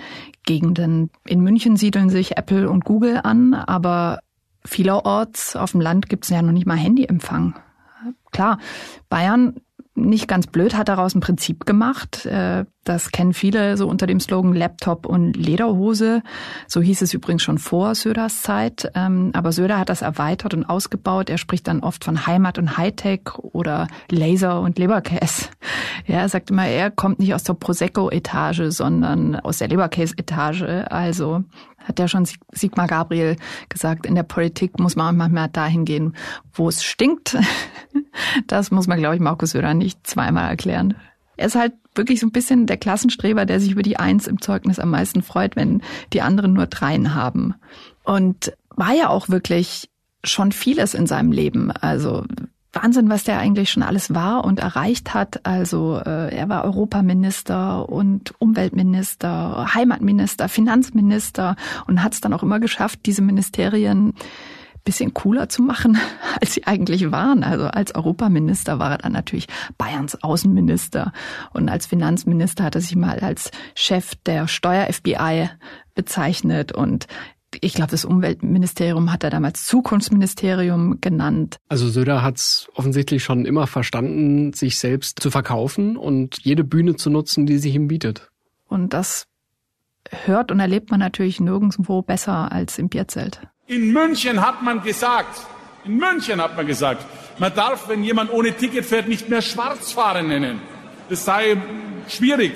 Gegenden. 0.44 1.12
In 1.26 1.42
München 1.42 1.78
siedeln 1.78 2.10
sich 2.10 2.38
Apple 2.38 2.70
und 2.70 2.84
Google 2.84 3.20
an, 3.24 3.54
aber 3.54 4.20
vielerorts 4.66 5.56
auf 5.56 5.72
dem 5.72 5.82
Land 5.82 6.10
gibt's 6.10 6.30
ja 6.30 6.42
noch 6.42 6.52
nicht 6.52 6.66
mal 6.66 6.78
Handyempfang. 6.78 7.56
Klar, 8.32 8.58
Bayern 9.10 9.56
nicht 9.96 10.28
ganz 10.28 10.48
blöd, 10.48 10.76
hat 10.76 10.90
daraus 10.90 11.14
ein 11.14 11.20
Prinzip 11.20 11.66
gemacht. 11.66 12.26
Äh, 12.26 12.66
das 12.84 13.12
kennen 13.12 13.34
viele 13.34 13.78
so 13.78 13.88
unter 13.88 14.08
dem 14.08 14.20
Slogan 14.20 14.54
Laptop 14.54 15.06
und 15.06 15.38
Lederhose. 15.38 16.22
So 16.68 16.82
hieß 16.82 17.02
es 17.02 17.14
übrigens 17.14 17.44
schon 17.44 17.58
vor 17.58 17.96
Söders 17.96 18.42
Zeit. 18.42 18.92
Ähm, 18.96 19.32
aber 19.34 19.52
Söder 19.52 19.80
hat 19.80 19.90
das 19.90 20.02
erweitert 20.02 20.54
und 20.54 20.66
ausgebaut. 20.66 21.30
Er 21.30 21.38
spricht 21.38 21.68
dann 21.68 21.82
oft 21.82 22.04
von 22.04 22.26
Heimat 22.26 22.58
und 22.58 22.78
Hightech 22.78 23.38
oder 23.38 23.88
Laser 24.10 24.62
und 24.62 24.78
Leberkäse. 24.80 25.48
Ja, 26.06 26.18
er 26.18 26.28
sagt 26.28 26.50
immer, 26.50 26.68
er 26.68 26.92
kommt 26.92 27.20
nicht 27.20 27.34
aus 27.34 27.44
der 27.44 27.54
Prosecco-Etage, 27.54 28.64
sondern 28.72 29.38
aus 29.38 29.60
der 29.60 29.70
Leberkäse-Etage. 29.70 30.64
Also 30.90 31.46
hat 31.84 32.00
ja 32.00 32.08
schon 32.08 32.28
Sigmar 32.52 32.88
Gabriel 32.88 33.36
gesagt, 33.70 34.06
in 34.06 34.16
der 34.16 34.24
Politik 34.24 34.80
muss 34.80 34.96
man 34.96 35.18
manchmal 35.18 35.50
dahin 35.50 35.86
gehen, 35.86 36.16
wo 36.54 36.70
es 36.70 36.84
stinkt. 36.84 37.38
Das 38.46 38.70
muss 38.70 38.86
man, 38.86 39.00
glaube 39.00 39.16
ich, 39.16 39.22
Markus 39.22 39.52
Söder 39.52 39.74
nicht 39.74 40.06
zweimal 40.06 40.50
erklären. 40.50 40.96
Er 41.36 41.48
ist 41.48 41.56
halt 41.56 41.74
wirklich 41.96 42.20
so 42.20 42.28
ein 42.28 42.32
bisschen 42.32 42.68
der 42.68 42.78
Klassenstreber, 42.78 43.46
der 43.46 43.60
sich 43.60 43.72
über 43.72 43.82
die 43.82 43.98
Eins 43.98 44.28
im 44.28 44.40
Zeugnis 44.40 44.78
am 44.80 44.92
meisten 44.92 45.24
freut, 45.24 45.56
wenn 45.56 45.82
die 46.14 46.22
anderen 46.22 46.54
nur 46.54 46.68
Dreien 46.68 47.16
haben. 47.16 47.56
Und 48.04 48.54
war 48.70 48.94
ja 48.94 49.10
auch 49.10 49.30
wirklich 49.30 49.90
schon 50.24 50.52
vieles 50.52 50.94
in 50.94 51.08
seinem 51.08 51.32
Leben. 51.32 51.72
Also 51.72 52.26
Wahnsinn, 52.74 53.10
was 53.10 53.24
der 53.24 53.38
eigentlich 53.38 53.70
schon 53.70 53.84
alles 53.84 54.14
war 54.14 54.44
und 54.44 54.60
erreicht 54.60 55.14
hat. 55.14 55.46
Also 55.46 56.02
äh, 56.04 56.36
er 56.36 56.50
war 56.50 56.66
Europaminister 56.66 57.88
und 57.88 58.34
Umweltminister, 58.40 59.74
Heimatminister, 59.74 60.50
Finanzminister 60.50 61.56
und 61.88 62.04
hat 62.04 62.14
es 62.14 62.22
dann 62.22 62.34
auch 62.34 62.44
immer 62.44 62.60
geschafft, 62.60 63.02
diese 63.06 63.22
Ministerien 63.22 64.14
bisschen 64.84 65.14
cooler 65.14 65.50
zu 65.50 65.62
machen, 65.62 65.98
als 66.42 66.54
sie 66.54 66.66
eigentlich 66.66 67.12
waren. 67.12 67.44
Also 67.44 67.66
als 67.66 67.96
Europaminister 67.96 68.80
war 68.80 68.92
er 68.92 68.98
dann 68.98 69.14
natürlich 69.14 69.48
Bayerns 69.78 70.22
Außenminister 70.24 71.14
und 71.54 71.70
als 71.70 71.86
Finanzminister 71.86 72.64
hat 72.64 72.76
er 72.76 72.82
sich 72.82 72.96
mal 72.96 73.20
als 73.20 73.52
Chef 73.76 74.16
der 74.26 74.48
Steuer-FBI 74.48 75.50
bezeichnet 75.96 76.72
und 76.72 77.08
ich 77.62 77.74
glaube, 77.74 77.92
das 77.92 78.06
Umweltministerium 78.06 79.12
hat 79.12 79.24
er 79.24 79.30
damals 79.30 79.66
Zukunftsministerium 79.66 81.00
genannt. 81.02 81.58
Also 81.70 81.90
Söder 81.90 82.22
hat 82.22 82.38
es 82.38 82.68
offensichtlich 82.76 83.24
schon 83.24 83.46
immer 83.46 83.68
verstanden, 83.68 84.54
sich 84.54 84.78
selbst 84.78 85.20
zu 85.20 85.32
verkaufen 85.32 85.98
und 85.98 86.40
jede 86.44 86.64
Bühne 86.64 86.96
zu 86.96 87.10
nutzen, 87.10 87.46
die 87.46 87.58
sich 87.58 87.76
ihm 87.76 87.88
bietet. 87.88 88.30
Und 88.68 88.94
das 88.94 89.28
hört 90.10 90.52
und 90.52 90.60
erlebt 90.60 90.92
man 90.92 91.00
natürlich 91.00 91.40
nirgendwo 91.40 92.02
besser 92.02 92.52
als 92.52 92.78
im 92.78 92.90
Bierzelt. 92.90 93.42
In 93.68 93.94
München 93.94 94.42
hat 94.42 94.62
man 94.62 94.84
gesagt, 94.84 95.42
in 95.86 95.98
München 95.98 96.42
hat 96.42 96.56
man 96.56 96.68
gesagt, 96.68 97.06
man 97.40 97.54
darf, 97.54 97.88
wenn 97.90 98.04
jemand 98.04 98.32
ohne 98.32 98.54
Ticket 98.54 98.86
fährt, 98.86 99.08
nicht 99.08 99.30
mehr 99.30 99.42
Schwarzfahren 99.42 100.28
nennen. 100.28 100.60
Das 101.10 101.26
sei 101.26 101.58
schwierig. 102.08 102.54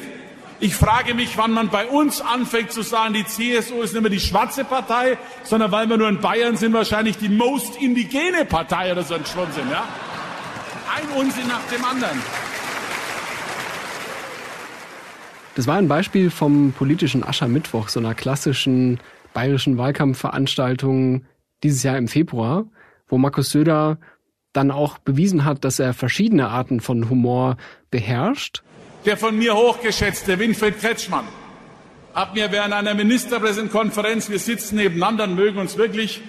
Ich 0.59 0.73
frage 0.73 1.13
mich, 1.13 1.37
wann 1.37 1.51
man 1.51 1.69
bei 1.69 1.85
uns 1.85 2.19
anfängt 2.19 2.71
zu 2.71 2.81
sagen, 2.81 3.13
die 3.13 3.25
CSU 3.25 3.83
ist 3.83 3.93
nicht 3.93 4.01
mehr 4.01 4.09
die 4.09 4.19
schwarze 4.19 4.63
Partei, 4.63 5.19
sondern 5.43 5.71
weil 5.71 5.87
wir 5.87 5.97
nur 5.97 6.09
in 6.09 6.19
Bayern 6.19 6.57
sind, 6.57 6.73
wahrscheinlich 6.73 7.17
die 7.17 7.29
most 7.29 7.79
indigene 7.79 8.43
Partei 8.43 8.91
oder 8.91 9.03
so 9.03 9.13
ein 9.13 9.25
Schwunsinn, 9.25 9.69
ja? 9.69 9.83
Ein 10.95 11.21
Unsinn 11.21 11.47
nach 11.47 11.61
dem 11.71 11.85
anderen. 11.85 12.19
Das 15.53 15.67
war 15.67 15.75
ein 15.75 15.87
Beispiel 15.87 16.31
vom 16.31 16.71
politischen 16.71 17.23
Aschermittwoch, 17.23 17.89
so 17.89 17.99
einer 17.99 18.15
klassischen 18.15 18.99
bayerischen 19.33 19.77
Wahlkampfveranstaltungen 19.77 21.27
dieses 21.61 21.83
Jahr 21.83 21.97
im 21.97 22.07
Februar, 22.07 22.65
wo 23.07 23.19
Markus 23.19 23.51
Söder 23.51 23.99
dann 24.53 24.71
auch 24.71 24.97
bewiesen 24.97 25.45
hat, 25.45 25.63
dass 25.63 25.77
er 25.77 25.93
verschiedene 25.93 26.49
Arten 26.49 26.79
von 26.79 27.11
Humor 27.11 27.57
beherrscht. 27.91 28.63
Der 29.07 29.15
von 29.15 29.37
mir 29.37 29.55
hochgeschätzte 29.55 30.37
Winfried 30.37 30.81
Kretschmann 30.81 31.25
hat 32.13 32.33
mir 32.33 32.51
während 32.51 32.73
einer 32.73 32.93
Ministerpräsidentenkonferenz, 32.93 34.29
wir 34.29 34.37
sitzen 34.37 34.75
nebeneinander 34.75 35.23
und 35.23 35.35
mögen 35.35 35.59
uns 35.59 35.77
wirklich, 35.77 36.21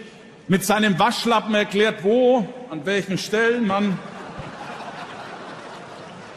mit 0.47 0.65
seinem 0.65 0.97
Waschlappen 0.97 1.57
erklärt, 1.57 2.05
wo, 2.05 2.47
an 2.71 2.87
welchen 2.87 3.19
Stellen 3.19 3.67
man. 3.67 3.99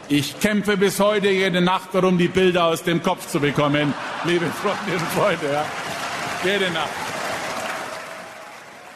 Ich 0.08 0.40
kämpfe 0.40 0.76
bis 0.76 0.98
heute 0.98 1.28
jede 1.28 1.60
Nacht 1.60 1.90
darum, 1.92 2.18
die 2.18 2.26
Bilder 2.26 2.64
aus 2.64 2.82
dem 2.82 3.04
Kopf 3.04 3.28
zu 3.28 3.38
bekommen, 3.38 3.94
liebe 4.24 4.46
Freundinnen 4.46 4.98
und 4.98 5.08
Freunde. 5.10 5.46
Ja. 5.52 5.64
Jede 6.44 6.72
Nacht. 6.72 7.11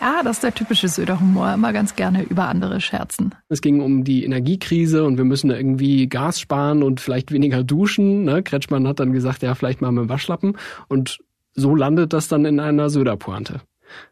Ja, 0.01 0.23
das 0.23 0.37
ist 0.37 0.43
der 0.43 0.55
typische 0.55 0.89
Söder-Humor, 0.89 1.55
immer 1.55 1.73
ganz 1.73 1.97
gerne 1.97 2.23
über 2.23 2.49
andere 2.49 2.81
scherzen. 2.81 3.35
Es 3.49 3.61
ging 3.61 3.81
um 3.81 4.05
die 4.05 4.25
Energiekrise 4.25 5.05
und 5.05 5.17
wir 5.17 5.25
müssen 5.25 5.51
irgendwie 5.51 6.07
Gas 6.07 6.41
sparen 6.41 6.83
und 6.83 7.01
vielleicht 7.01 7.33
weniger 7.33 7.65
duschen. 7.65 8.25
Ne? 8.25 8.43
Kretschmann 8.43 8.87
hat 8.87 9.01
dann 9.01 9.13
gesagt, 9.13 9.43
ja, 9.43 9.55
vielleicht 9.55 9.81
mal 9.81 9.93
mit 9.93 10.05
dem 10.05 10.09
Waschlappen. 10.09 10.57
Und 10.89 11.19
so 11.55 11.75
landet 11.75 12.13
das 12.13 12.29
dann 12.29 12.45
in 12.45 12.61
einer 12.61 12.91
Söder-Pointe. 12.91 13.61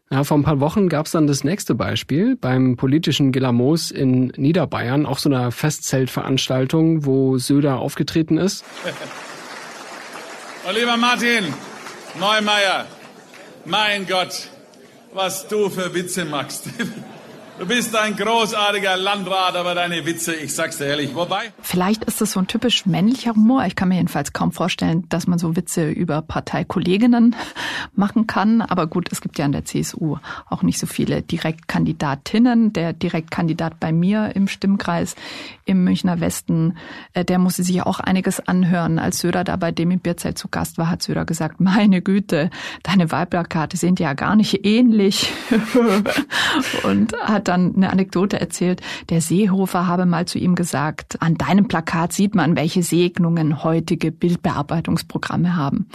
Ja, 0.09 0.23
vor 0.23 0.37
ein 0.37 0.43
paar 0.43 0.59
Wochen 0.59 0.89
gab 0.89 1.05
es 1.05 1.11
dann 1.11 1.27
das 1.27 1.43
nächste 1.43 1.75
Beispiel 1.75 2.35
beim 2.35 2.75
politischen 2.75 3.31
Gilamos 3.31 3.91
in 3.91 4.27
Niederbayern, 4.37 5.05
auch 5.05 5.17
so 5.17 5.29
einer 5.29 5.51
Festzeltveranstaltung, 5.51 7.05
wo 7.05 7.37
Söder 7.37 7.79
aufgetreten 7.79 8.37
ist. 8.37 8.63
oh, 10.67 10.71
lieber 10.73 10.97
Martin 10.97 11.45
Neumeier, 12.19 12.85
mein 13.65 14.07
Gott, 14.07 14.49
was 15.15 15.47
du 15.47 15.69
für 15.69 15.93
Witze 15.93 16.25
machst. 16.25 16.65
Du 17.57 17.65
bist 17.65 17.95
ein 17.95 18.17
großartiger 18.17 18.97
Landrat, 18.97 19.55
aber 19.55 19.75
deine 19.75 20.05
Witze, 20.05 20.35
ich 20.35 20.53
sag's 20.53 20.77
dir 20.77 20.87
ehrlich, 20.87 21.15
wobei? 21.15 21.53
Vielleicht 21.61 22.03
ist 22.03 22.19
das 22.19 22.33
so 22.33 22.41
ein 22.41 22.47
typisch 22.47 22.85
männlicher 22.85 23.33
Humor. 23.33 23.63
Ich 23.65 23.77
kann 23.77 23.87
mir 23.87 23.95
jedenfalls 23.95 24.33
kaum 24.33 24.51
vorstellen, 24.51 25.07
dass 25.07 25.25
man 25.25 25.39
so 25.39 25.55
Witze 25.55 25.89
über 25.89 26.21
Parteikolleginnen 26.21 27.33
machen 27.95 28.27
kann. 28.27 28.61
Aber 28.61 28.87
gut, 28.87 29.07
es 29.09 29.21
gibt 29.21 29.39
ja 29.39 29.45
in 29.45 29.53
der 29.53 29.63
CSU 29.63 30.17
auch 30.49 30.63
nicht 30.63 30.77
so 30.77 30.85
viele 30.85 31.21
Direktkandidatinnen. 31.21 32.73
Der 32.73 32.91
Direktkandidat 32.91 33.79
bei 33.79 33.93
mir 33.93 34.35
im 34.35 34.49
Stimmkreis 34.49 35.15
im 35.63 35.85
Münchner 35.85 36.19
Westen, 36.19 36.77
äh, 37.13 37.23
der 37.23 37.39
musste 37.39 37.63
sich 37.63 37.81
auch 37.83 38.01
einiges 38.01 38.45
anhören. 38.45 38.99
Als 38.99 39.19
Söder 39.19 39.45
da 39.45 39.55
bei 39.55 39.71
dem 39.71 39.91
im 39.91 39.99
Bierzelt 39.99 40.37
zu 40.37 40.49
Gast 40.49 40.77
war, 40.77 40.89
hat 40.89 41.03
Söder 41.03 41.23
gesagt, 41.23 41.61
meine 41.61 42.01
Güte, 42.01 42.49
deine 42.83 43.11
Wahlplakate 43.11 43.77
sind 43.77 44.01
ja 44.01 44.11
gar 44.11 44.35
nicht 44.35 44.65
ähnlich. 44.65 45.31
Und 46.83 47.13
hat 47.23 47.44
dann 47.47 47.75
eine 47.75 47.91
Anekdote 47.91 48.39
erzählt. 48.39 48.81
Der 49.09 49.21
Seehofer 49.21 49.87
habe 49.87 50.05
mal 50.05 50.25
zu 50.25 50.37
ihm 50.37 50.55
gesagt, 50.55 51.21
an 51.21 51.35
deinem 51.35 51.67
Plakat 51.67 52.13
sieht 52.13 52.35
man, 52.35 52.55
welche 52.55 52.83
Segnungen 52.83 53.63
heutige 53.63 54.11
Bildbearbeitungsprogramme 54.11 55.55
haben. 55.55 55.87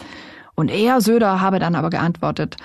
Und 0.55 0.71
er, 0.71 1.01
Söder, 1.01 1.41
habe 1.41 1.59
dann 1.59 1.75
aber 1.75 1.91
geantwortet, 1.91 2.57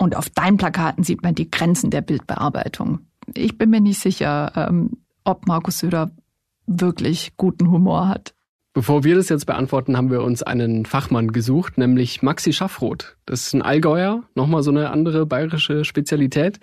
und 0.00 0.16
auf 0.16 0.30
deinen 0.30 0.56
Plakaten 0.56 1.02
sieht 1.02 1.22
man 1.22 1.34
die 1.34 1.50
Grenzen 1.50 1.90
der 1.90 2.02
Bildbearbeitung. 2.02 3.00
Ich 3.34 3.58
bin 3.58 3.70
mir 3.70 3.80
nicht 3.80 3.98
sicher, 4.00 4.52
ähm, 4.54 4.90
ob 5.24 5.46
Markus 5.46 5.80
Söder 5.80 6.12
wirklich 6.66 7.32
guten 7.36 7.70
Humor 7.70 8.08
hat. 8.08 8.32
Bevor 8.74 9.02
wir 9.02 9.16
das 9.16 9.28
jetzt 9.28 9.46
beantworten, 9.46 9.96
haben 9.96 10.10
wir 10.10 10.22
uns 10.22 10.44
einen 10.44 10.86
Fachmann 10.86 11.32
gesucht, 11.32 11.78
nämlich 11.78 12.22
Maxi 12.22 12.52
Schaffroth. 12.52 13.16
Das 13.26 13.46
ist 13.46 13.54
ein 13.54 13.62
Allgäuer, 13.62 14.22
nochmal 14.36 14.62
so 14.62 14.70
eine 14.70 14.90
andere 14.90 15.26
bayerische 15.26 15.84
Spezialität. 15.84 16.60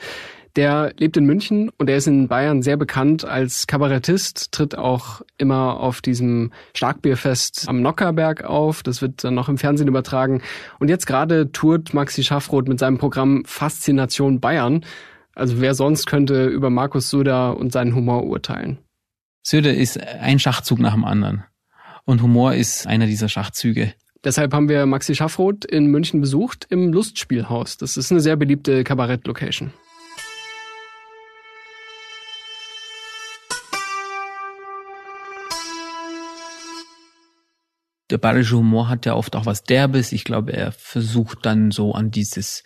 Der 0.55 0.93
lebt 0.97 1.17
in 1.17 1.25
München 1.25 1.69
und 1.77 1.89
er 1.89 1.97
ist 1.97 2.07
in 2.07 2.29
Bayern 2.29 2.61
sehr 2.61 2.77
bekannt 2.77 3.25
als 3.25 3.67
Kabarettist, 3.67 4.53
tritt 4.53 4.77
auch 4.77 5.21
immer 5.37 5.81
auf 5.81 6.01
diesem 6.01 6.51
Starkbierfest 6.73 7.65
am 7.67 7.81
Nockerberg 7.81 8.45
auf. 8.45 8.81
Das 8.81 9.01
wird 9.01 9.25
dann 9.25 9.33
noch 9.33 9.49
im 9.49 9.57
Fernsehen 9.57 9.89
übertragen. 9.89 10.41
Und 10.79 10.87
jetzt 10.87 11.07
gerade 11.07 11.51
tourt 11.51 11.93
Maxi 11.93 12.23
Schaffroth 12.23 12.69
mit 12.69 12.79
seinem 12.79 12.97
Programm 12.97 13.43
Faszination 13.45 14.39
Bayern. 14.39 14.85
Also 15.33 15.59
wer 15.59 15.75
sonst 15.75 16.05
könnte 16.05 16.45
über 16.45 16.69
Markus 16.69 17.09
Söder 17.09 17.57
und 17.57 17.73
seinen 17.73 17.93
Humor 17.93 18.23
urteilen? 18.23 18.77
Söder 19.43 19.73
ist 19.73 19.99
ein 19.99 20.39
Schachzug 20.39 20.79
nach 20.79 20.93
dem 20.93 21.03
anderen. 21.03 21.43
Und 22.05 22.21
Humor 22.21 22.53
ist 22.53 22.87
einer 22.87 23.07
dieser 23.07 23.27
Schachzüge. 23.27 23.93
Deshalb 24.23 24.53
haben 24.53 24.69
wir 24.69 24.85
Maxi 24.85 25.15
Schaffroth 25.15 25.65
in 25.65 25.87
München 25.87 26.21
besucht 26.21 26.65
im 26.69 26.93
Lustspielhaus. 26.93 27.77
Das 27.77 27.97
ist 27.97 28.11
eine 28.11 28.21
sehr 28.21 28.37
beliebte 28.37 28.85
Kabarett-Location. 28.85 29.73
Der 38.09 38.17
bayerische 38.17 38.57
Humor 38.57 38.89
hat 38.89 39.05
ja 39.05 39.15
oft 39.15 39.35
auch 39.35 39.45
was 39.45 39.63
Derbes. 39.63 40.11
Ich 40.11 40.23
glaube, 40.23 40.53
er 40.53 40.71
versucht 40.71 41.45
dann 41.45 41.71
so 41.71 41.93
an 41.93 42.11
dieses 42.11 42.63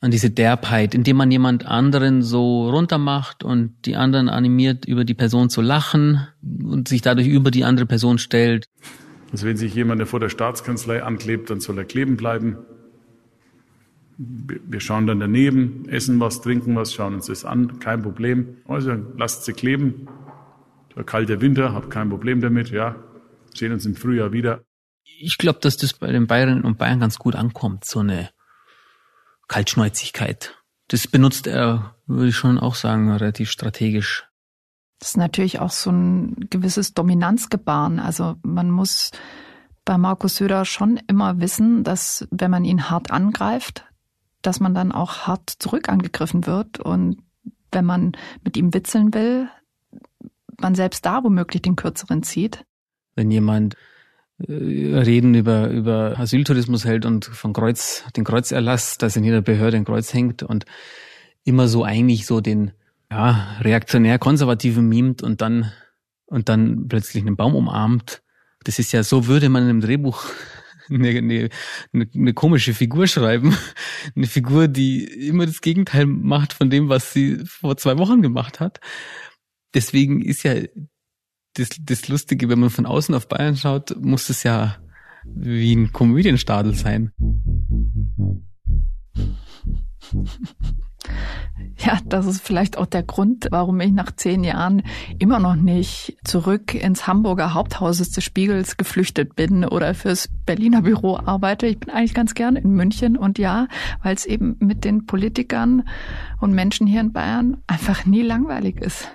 an 0.00 0.10
diese 0.10 0.30
Derbheit, 0.30 0.94
indem 0.94 1.18
man 1.18 1.30
jemand 1.30 1.66
anderen 1.66 2.22
so 2.22 2.70
runtermacht 2.70 3.44
und 3.44 3.74
die 3.84 3.96
anderen 3.96 4.30
animiert, 4.30 4.86
über 4.86 5.04
die 5.04 5.14
Person 5.14 5.50
zu 5.50 5.60
lachen 5.60 6.26
und 6.42 6.88
sich 6.88 7.02
dadurch 7.02 7.28
über 7.28 7.50
die 7.50 7.64
andere 7.64 7.84
Person 7.84 8.16
stellt. 8.16 8.66
Also 9.30 9.46
wenn 9.46 9.58
sich 9.58 9.74
jemand 9.74 10.06
vor 10.08 10.18
der 10.18 10.30
Staatskanzlei 10.30 11.02
anklebt, 11.02 11.50
dann 11.50 11.60
soll 11.60 11.76
er 11.78 11.84
kleben 11.84 12.16
bleiben. 12.16 12.56
Wir 14.16 14.80
schauen 14.80 15.06
dann 15.06 15.20
daneben, 15.20 15.86
essen 15.88 16.18
was, 16.18 16.40
trinken 16.40 16.76
was, 16.76 16.94
schauen 16.94 17.14
uns 17.14 17.26
das 17.26 17.44
an, 17.44 17.78
kein 17.78 18.02
Problem. 18.02 18.56
Also 18.66 18.96
lasst 19.16 19.44
sie 19.44 19.52
kleben. 19.52 20.08
Der 20.96 21.04
kalte 21.04 21.40
Winter, 21.40 21.72
hab 21.72 21.90
kein 21.90 22.08
Problem 22.08 22.40
damit, 22.40 22.70
ja. 22.70 22.96
Sehen 23.54 23.72
uns 23.72 23.86
im 23.86 23.96
Frühjahr 23.96 24.32
wieder. 24.32 24.64
Ich 25.18 25.38
glaube, 25.38 25.58
dass 25.60 25.76
das 25.76 25.92
bei 25.92 26.10
den 26.10 26.26
Bayerinnen 26.26 26.64
und 26.64 26.78
Bayern 26.78 27.00
ganz 27.00 27.18
gut 27.18 27.34
ankommt, 27.36 27.84
so 27.84 28.00
eine 28.00 28.30
Kaltschnäuzigkeit. 29.48 30.56
Das 30.88 31.06
benutzt 31.06 31.46
er, 31.46 31.94
würde 32.06 32.28
ich 32.28 32.36
schon 32.36 32.58
auch 32.58 32.74
sagen, 32.74 33.10
relativ 33.10 33.50
strategisch. 33.50 34.26
Das 34.98 35.10
ist 35.10 35.16
natürlich 35.16 35.60
auch 35.60 35.70
so 35.70 35.90
ein 35.90 36.48
gewisses 36.50 36.94
Dominanzgebaren. 36.94 37.98
Also 37.98 38.36
man 38.42 38.70
muss 38.70 39.10
bei 39.84 39.98
Markus 39.98 40.36
Söder 40.36 40.64
schon 40.64 41.00
immer 41.06 41.40
wissen, 41.40 41.84
dass 41.84 42.28
wenn 42.30 42.50
man 42.50 42.64
ihn 42.64 42.90
hart 42.90 43.10
angreift, 43.10 43.84
dass 44.42 44.60
man 44.60 44.74
dann 44.74 44.92
auch 44.92 45.26
hart 45.26 45.50
zurück 45.58 45.88
angegriffen 45.88 46.46
wird. 46.46 46.80
Und 46.80 47.22
wenn 47.72 47.84
man 47.84 48.12
mit 48.44 48.56
ihm 48.56 48.74
witzeln 48.74 49.14
will, 49.14 49.48
man 50.60 50.74
selbst 50.74 51.06
da 51.06 51.24
womöglich 51.24 51.62
den 51.62 51.76
Kürzeren 51.76 52.22
zieht. 52.22 52.64
Wenn 53.20 53.30
jemand 53.30 53.76
äh, 54.48 54.52
Reden 54.96 55.34
über, 55.34 55.68
über 55.68 56.18
Asyltourismus 56.18 56.86
hält 56.86 57.04
und 57.04 57.26
von 57.26 57.52
Kreuz, 57.52 58.02
den 58.16 58.24
Kreuzerlass, 58.24 58.96
dass 58.96 59.14
in 59.14 59.24
jeder 59.24 59.42
Behörde 59.42 59.76
ein 59.76 59.84
Kreuz 59.84 60.14
hängt 60.14 60.42
und 60.42 60.64
immer 61.44 61.68
so 61.68 61.84
eigentlich 61.84 62.24
so 62.24 62.40
den 62.40 62.72
ja, 63.10 63.58
reaktionär-konservativen 63.60 64.88
mimt 64.88 65.22
und 65.22 65.42
dann, 65.42 65.70
und 66.24 66.48
dann 66.48 66.88
plötzlich 66.88 67.22
einen 67.22 67.36
Baum 67.36 67.54
umarmt. 67.54 68.22
Das 68.64 68.78
ist 68.78 68.92
ja, 68.92 69.02
so 69.02 69.26
würde 69.26 69.50
man 69.50 69.64
in 69.64 69.68
einem 69.68 69.80
Drehbuch 69.82 70.24
eine, 70.88 71.10
eine, 71.10 71.50
eine 71.92 72.32
komische 72.32 72.72
Figur 72.72 73.06
schreiben. 73.06 73.54
Eine 74.16 74.26
Figur, 74.28 74.66
die 74.66 75.04
immer 75.28 75.44
das 75.44 75.60
Gegenteil 75.60 76.06
macht 76.06 76.54
von 76.54 76.70
dem, 76.70 76.88
was 76.88 77.12
sie 77.12 77.44
vor 77.44 77.76
zwei 77.76 77.98
Wochen 77.98 78.22
gemacht 78.22 78.60
hat. 78.60 78.80
Deswegen 79.74 80.22
ist 80.22 80.42
ja 80.42 80.54
das, 81.54 81.70
das 81.80 82.08
Lustige, 82.08 82.48
wenn 82.48 82.60
man 82.60 82.70
von 82.70 82.86
außen 82.86 83.14
auf 83.14 83.28
Bayern 83.28 83.56
schaut, 83.56 83.96
muss 84.00 84.30
es 84.30 84.42
ja 84.42 84.76
wie 85.24 85.74
ein 85.74 85.92
Komödienstadel 85.92 86.74
sein. 86.74 87.12
Ja, 91.76 91.98
das 92.04 92.26
ist 92.26 92.42
vielleicht 92.42 92.76
auch 92.76 92.86
der 92.86 93.02
Grund, 93.02 93.48
warum 93.50 93.80
ich 93.80 93.90
nach 93.90 94.12
zehn 94.14 94.44
Jahren 94.44 94.82
immer 95.18 95.38
noch 95.38 95.56
nicht 95.56 96.16
zurück 96.24 96.74
ins 96.74 97.06
Hamburger 97.06 97.54
Haupthaus 97.54 97.98
des 97.98 98.22
Spiegels 98.22 98.76
geflüchtet 98.76 99.34
bin 99.34 99.64
oder 99.64 99.94
fürs 99.94 100.28
Berliner 100.44 100.82
Büro 100.82 101.16
arbeite. 101.16 101.66
Ich 101.66 101.80
bin 101.80 101.90
eigentlich 101.90 102.14
ganz 102.14 102.34
gerne 102.34 102.60
in 102.60 102.72
München 102.72 103.16
und 103.16 103.38
ja, 103.38 103.66
weil 104.02 104.14
es 104.14 104.26
eben 104.26 104.56
mit 104.60 104.84
den 104.84 105.06
Politikern 105.06 105.88
und 106.40 106.52
Menschen 106.52 106.86
hier 106.86 107.00
in 107.00 107.12
Bayern 107.12 107.62
einfach 107.66 108.04
nie 108.04 108.22
langweilig 108.22 108.80
ist. 108.80 109.08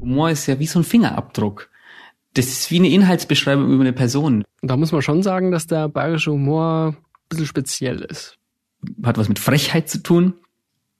Humor 0.00 0.30
ist 0.30 0.46
ja 0.46 0.58
wie 0.58 0.66
so 0.66 0.80
ein 0.80 0.84
Fingerabdruck. 0.84 1.70
Das 2.34 2.46
ist 2.46 2.70
wie 2.70 2.78
eine 2.78 2.90
Inhaltsbeschreibung 2.90 3.70
über 3.70 3.82
eine 3.82 3.92
Person. 3.92 4.44
Da 4.62 4.76
muss 4.76 4.92
man 4.92 5.02
schon 5.02 5.22
sagen, 5.22 5.50
dass 5.50 5.66
der 5.66 5.88
bayerische 5.88 6.32
Humor 6.32 6.94
ein 6.96 7.28
bisschen 7.28 7.46
speziell 7.46 8.00
ist. 8.00 8.36
Hat 9.02 9.16
was 9.16 9.28
mit 9.28 9.38
Frechheit 9.38 9.88
zu 9.88 10.02
tun, 10.02 10.34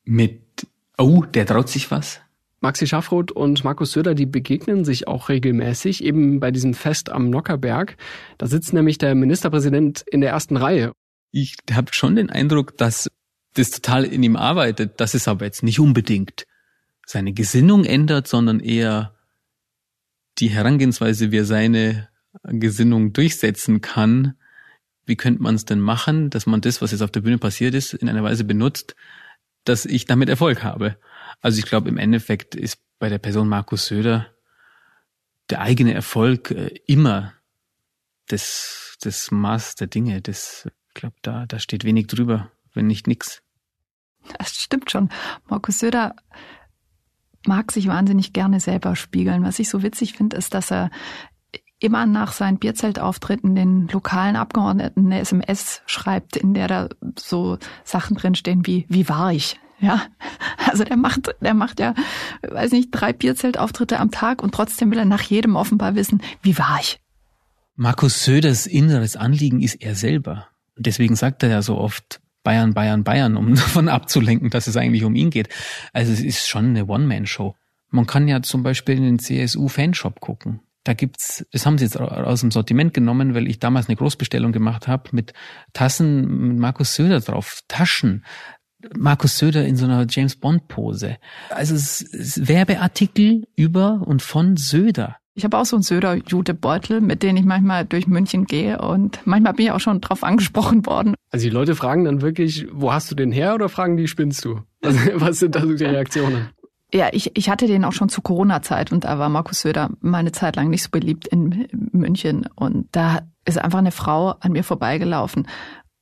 mit, 0.04 0.66
oh, 0.96 1.22
der 1.22 1.46
traut 1.46 1.68
sich 1.68 1.90
was. 1.90 2.20
Maxi 2.60 2.86
Schaffroth 2.86 3.30
und 3.32 3.64
Markus 3.64 3.92
Söder, 3.92 4.14
die 4.14 4.24
begegnen 4.24 4.84
sich 4.84 5.06
auch 5.06 5.28
regelmäßig, 5.28 6.02
eben 6.02 6.40
bei 6.40 6.50
diesem 6.50 6.72
Fest 6.72 7.10
am 7.12 7.28
Nockerberg. 7.28 7.96
Da 8.38 8.46
sitzt 8.46 8.72
nämlich 8.72 8.96
der 8.98 9.14
Ministerpräsident 9.14 10.04
in 10.10 10.22
der 10.22 10.30
ersten 10.30 10.56
Reihe. 10.56 10.92
Ich 11.32 11.56
habe 11.70 11.92
schon 11.92 12.16
den 12.16 12.30
Eindruck, 12.30 12.76
dass 12.78 13.10
das 13.54 13.70
total 13.70 14.04
in 14.04 14.22
ihm 14.22 14.36
arbeitet. 14.36 15.00
Das 15.00 15.14
ist 15.14 15.28
aber 15.28 15.44
jetzt 15.44 15.62
nicht 15.62 15.80
unbedingt 15.80 16.46
seine 17.06 17.32
Gesinnung 17.32 17.84
ändert, 17.84 18.26
sondern 18.26 18.60
eher 18.60 19.14
die 20.38 20.50
Herangehensweise, 20.50 21.30
wie 21.30 21.38
er 21.38 21.44
seine 21.46 22.08
Gesinnung 22.42 23.12
durchsetzen 23.12 23.80
kann. 23.80 24.36
Wie 25.06 25.16
könnte 25.16 25.42
man 25.42 25.54
es 25.54 25.64
denn 25.64 25.80
machen, 25.80 26.30
dass 26.30 26.46
man 26.46 26.60
das, 26.60 26.82
was 26.82 26.90
jetzt 26.90 27.00
auf 27.00 27.12
der 27.12 27.20
Bühne 27.20 27.38
passiert 27.38 27.74
ist, 27.74 27.94
in 27.94 28.08
einer 28.08 28.24
Weise 28.24 28.44
benutzt, 28.44 28.96
dass 29.64 29.86
ich 29.86 30.04
damit 30.04 30.28
Erfolg 30.28 30.62
habe? 30.62 30.98
Also 31.40 31.58
ich 31.58 31.64
glaube, 31.64 31.88
im 31.88 31.96
Endeffekt 31.96 32.54
ist 32.54 32.80
bei 32.98 33.08
der 33.08 33.18
Person 33.18 33.48
Markus 33.48 33.86
Söder 33.86 34.26
der 35.48 35.60
eigene 35.60 35.94
Erfolg 35.94 36.50
äh, 36.50 36.74
immer 36.86 37.32
das, 38.26 38.96
das 39.00 39.30
Maß 39.30 39.76
der 39.76 39.86
Dinge. 39.86 40.20
Das, 40.20 40.68
ich 40.88 40.94
glaube, 40.94 41.16
da, 41.22 41.46
da 41.46 41.60
steht 41.60 41.84
wenig 41.84 42.08
drüber, 42.08 42.50
wenn 42.74 42.88
nicht 42.88 43.06
nix. 43.06 43.42
Das 44.38 44.56
stimmt 44.56 44.90
schon. 44.90 45.08
Markus 45.48 45.78
Söder 45.78 46.16
mag 47.46 47.72
sich 47.72 47.86
wahnsinnig 47.88 48.32
gerne 48.32 48.60
selber 48.60 48.96
spiegeln. 48.96 49.44
Was 49.44 49.58
ich 49.58 49.68
so 49.68 49.82
witzig 49.82 50.14
finde, 50.14 50.36
ist, 50.36 50.54
dass 50.54 50.70
er 50.70 50.90
immer 51.78 52.06
nach 52.06 52.32
seinen 52.32 52.58
Bierzeltauftritten 52.58 53.54
den 53.54 53.88
lokalen 53.88 54.36
Abgeordneten 54.36 55.06
eine 55.06 55.20
SMS 55.20 55.82
schreibt, 55.86 56.36
in 56.36 56.54
der 56.54 56.68
da 56.68 56.88
so 57.18 57.58
Sachen 57.84 58.16
drinstehen 58.16 58.66
wie, 58.66 58.86
wie 58.88 59.08
war 59.08 59.32
ich? 59.32 59.58
Ja, 59.78 60.02
also 60.70 60.84
der 60.84 60.96
macht, 60.96 61.34
der 61.40 61.54
macht 61.54 61.80
ja, 61.80 61.94
weiß 62.48 62.72
nicht, 62.72 62.90
drei 62.90 63.12
Bierzeltauftritte 63.12 64.00
am 64.00 64.10
Tag 64.10 64.42
und 64.42 64.54
trotzdem 64.54 64.90
will 64.90 64.98
er 64.98 65.04
nach 65.04 65.22
jedem 65.22 65.56
offenbar 65.56 65.94
wissen, 65.94 66.22
wie 66.42 66.58
war 66.58 66.78
ich? 66.80 66.98
Markus 67.74 68.24
Söders 68.24 68.66
inneres 68.66 69.16
Anliegen 69.16 69.60
ist 69.60 69.74
er 69.82 69.94
selber. 69.94 70.48
Deswegen 70.78 71.14
sagt 71.14 71.42
er 71.42 71.50
ja 71.50 71.62
so 71.62 71.76
oft, 71.76 72.20
Bayern, 72.46 72.74
Bayern, 72.74 73.02
Bayern, 73.02 73.36
um 73.36 73.54
davon 73.56 73.88
abzulenken, 73.88 74.50
dass 74.50 74.68
es 74.68 74.76
eigentlich 74.76 75.02
um 75.02 75.16
ihn 75.16 75.30
geht. 75.30 75.48
Also 75.92 76.12
es 76.12 76.20
ist 76.20 76.46
schon 76.46 76.66
eine 76.66 76.86
One-Man-Show. 76.86 77.56
Man 77.90 78.06
kann 78.06 78.28
ja 78.28 78.40
zum 78.40 78.62
Beispiel 78.62 78.96
in 78.96 79.02
den 79.02 79.18
CSU-Fanshop 79.18 80.20
gucken. 80.20 80.60
Da 80.84 80.94
gibt's, 80.94 81.44
das 81.50 81.66
haben 81.66 81.76
sie 81.76 81.86
jetzt 81.86 81.98
aus 81.98 82.42
dem 82.42 82.52
Sortiment 82.52 82.94
genommen, 82.94 83.34
weil 83.34 83.48
ich 83.48 83.58
damals 83.58 83.88
eine 83.88 83.96
Großbestellung 83.96 84.52
gemacht 84.52 84.86
habe 84.86 85.10
mit 85.10 85.32
Tassen 85.72 86.50
mit 86.50 86.58
Markus 86.58 86.94
Söder 86.94 87.18
drauf, 87.18 87.62
Taschen, 87.66 88.24
Markus 88.96 89.38
Söder 89.38 89.66
in 89.66 89.74
so 89.74 89.86
einer 89.86 90.06
James 90.08 90.36
Bond 90.36 90.68
Pose. 90.68 91.16
Also 91.50 91.74
es 91.74 92.00
ist 92.00 92.46
Werbeartikel 92.46 93.48
über 93.56 94.04
und 94.06 94.22
von 94.22 94.56
Söder. 94.56 95.16
Ich 95.36 95.44
habe 95.44 95.58
auch 95.58 95.66
so 95.66 95.76
einen 95.76 95.82
Söder-Jutebeutel, 95.82 97.02
mit 97.02 97.22
denen 97.22 97.36
ich 97.36 97.44
manchmal 97.44 97.84
durch 97.84 98.06
München 98.06 98.46
gehe 98.46 98.80
und 98.80 99.20
manchmal 99.26 99.52
bin 99.52 99.66
ich 99.66 99.72
auch 99.72 99.80
schon 99.80 100.00
drauf 100.00 100.24
angesprochen 100.24 100.86
worden. 100.86 101.14
Also 101.30 101.44
die 101.44 101.50
Leute 101.50 101.74
fragen 101.74 102.04
dann 102.06 102.22
wirklich, 102.22 102.66
wo 102.72 102.90
hast 102.90 103.10
du 103.10 103.14
den 103.14 103.32
her 103.32 103.54
oder 103.54 103.68
fragen 103.68 103.98
die, 103.98 104.08
spinnst 104.08 104.46
du? 104.46 104.62
Also, 104.82 104.98
was 105.20 105.38
sind 105.40 105.54
da 105.54 105.60
so 105.60 105.74
die 105.74 105.84
Reaktionen? 105.84 106.48
Ja, 106.92 107.10
ich, 107.12 107.36
ich 107.36 107.50
hatte 107.50 107.66
den 107.66 107.84
auch 107.84 107.92
schon 107.92 108.08
zu 108.08 108.22
Corona-Zeit 108.22 108.92
und 108.92 109.04
da 109.04 109.18
war 109.18 109.28
Markus 109.28 109.60
Söder 109.60 109.90
meine 110.00 110.32
Zeit 110.32 110.56
lang 110.56 110.70
nicht 110.70 110.84
so 110.84 110.88
beliebt 110.90 111.26
in 111.26 111.68
München 111.92 112.48
und 112.54 112.88
da 112.92 113.20
ist 113.44 113.58
einfach 113.58 113.80
eine 113.80 113.92
Frau 113.92 114.30
an 114.40 114.52
mir 114.52 114.64
vorbeigelaufen, 114.64 115.48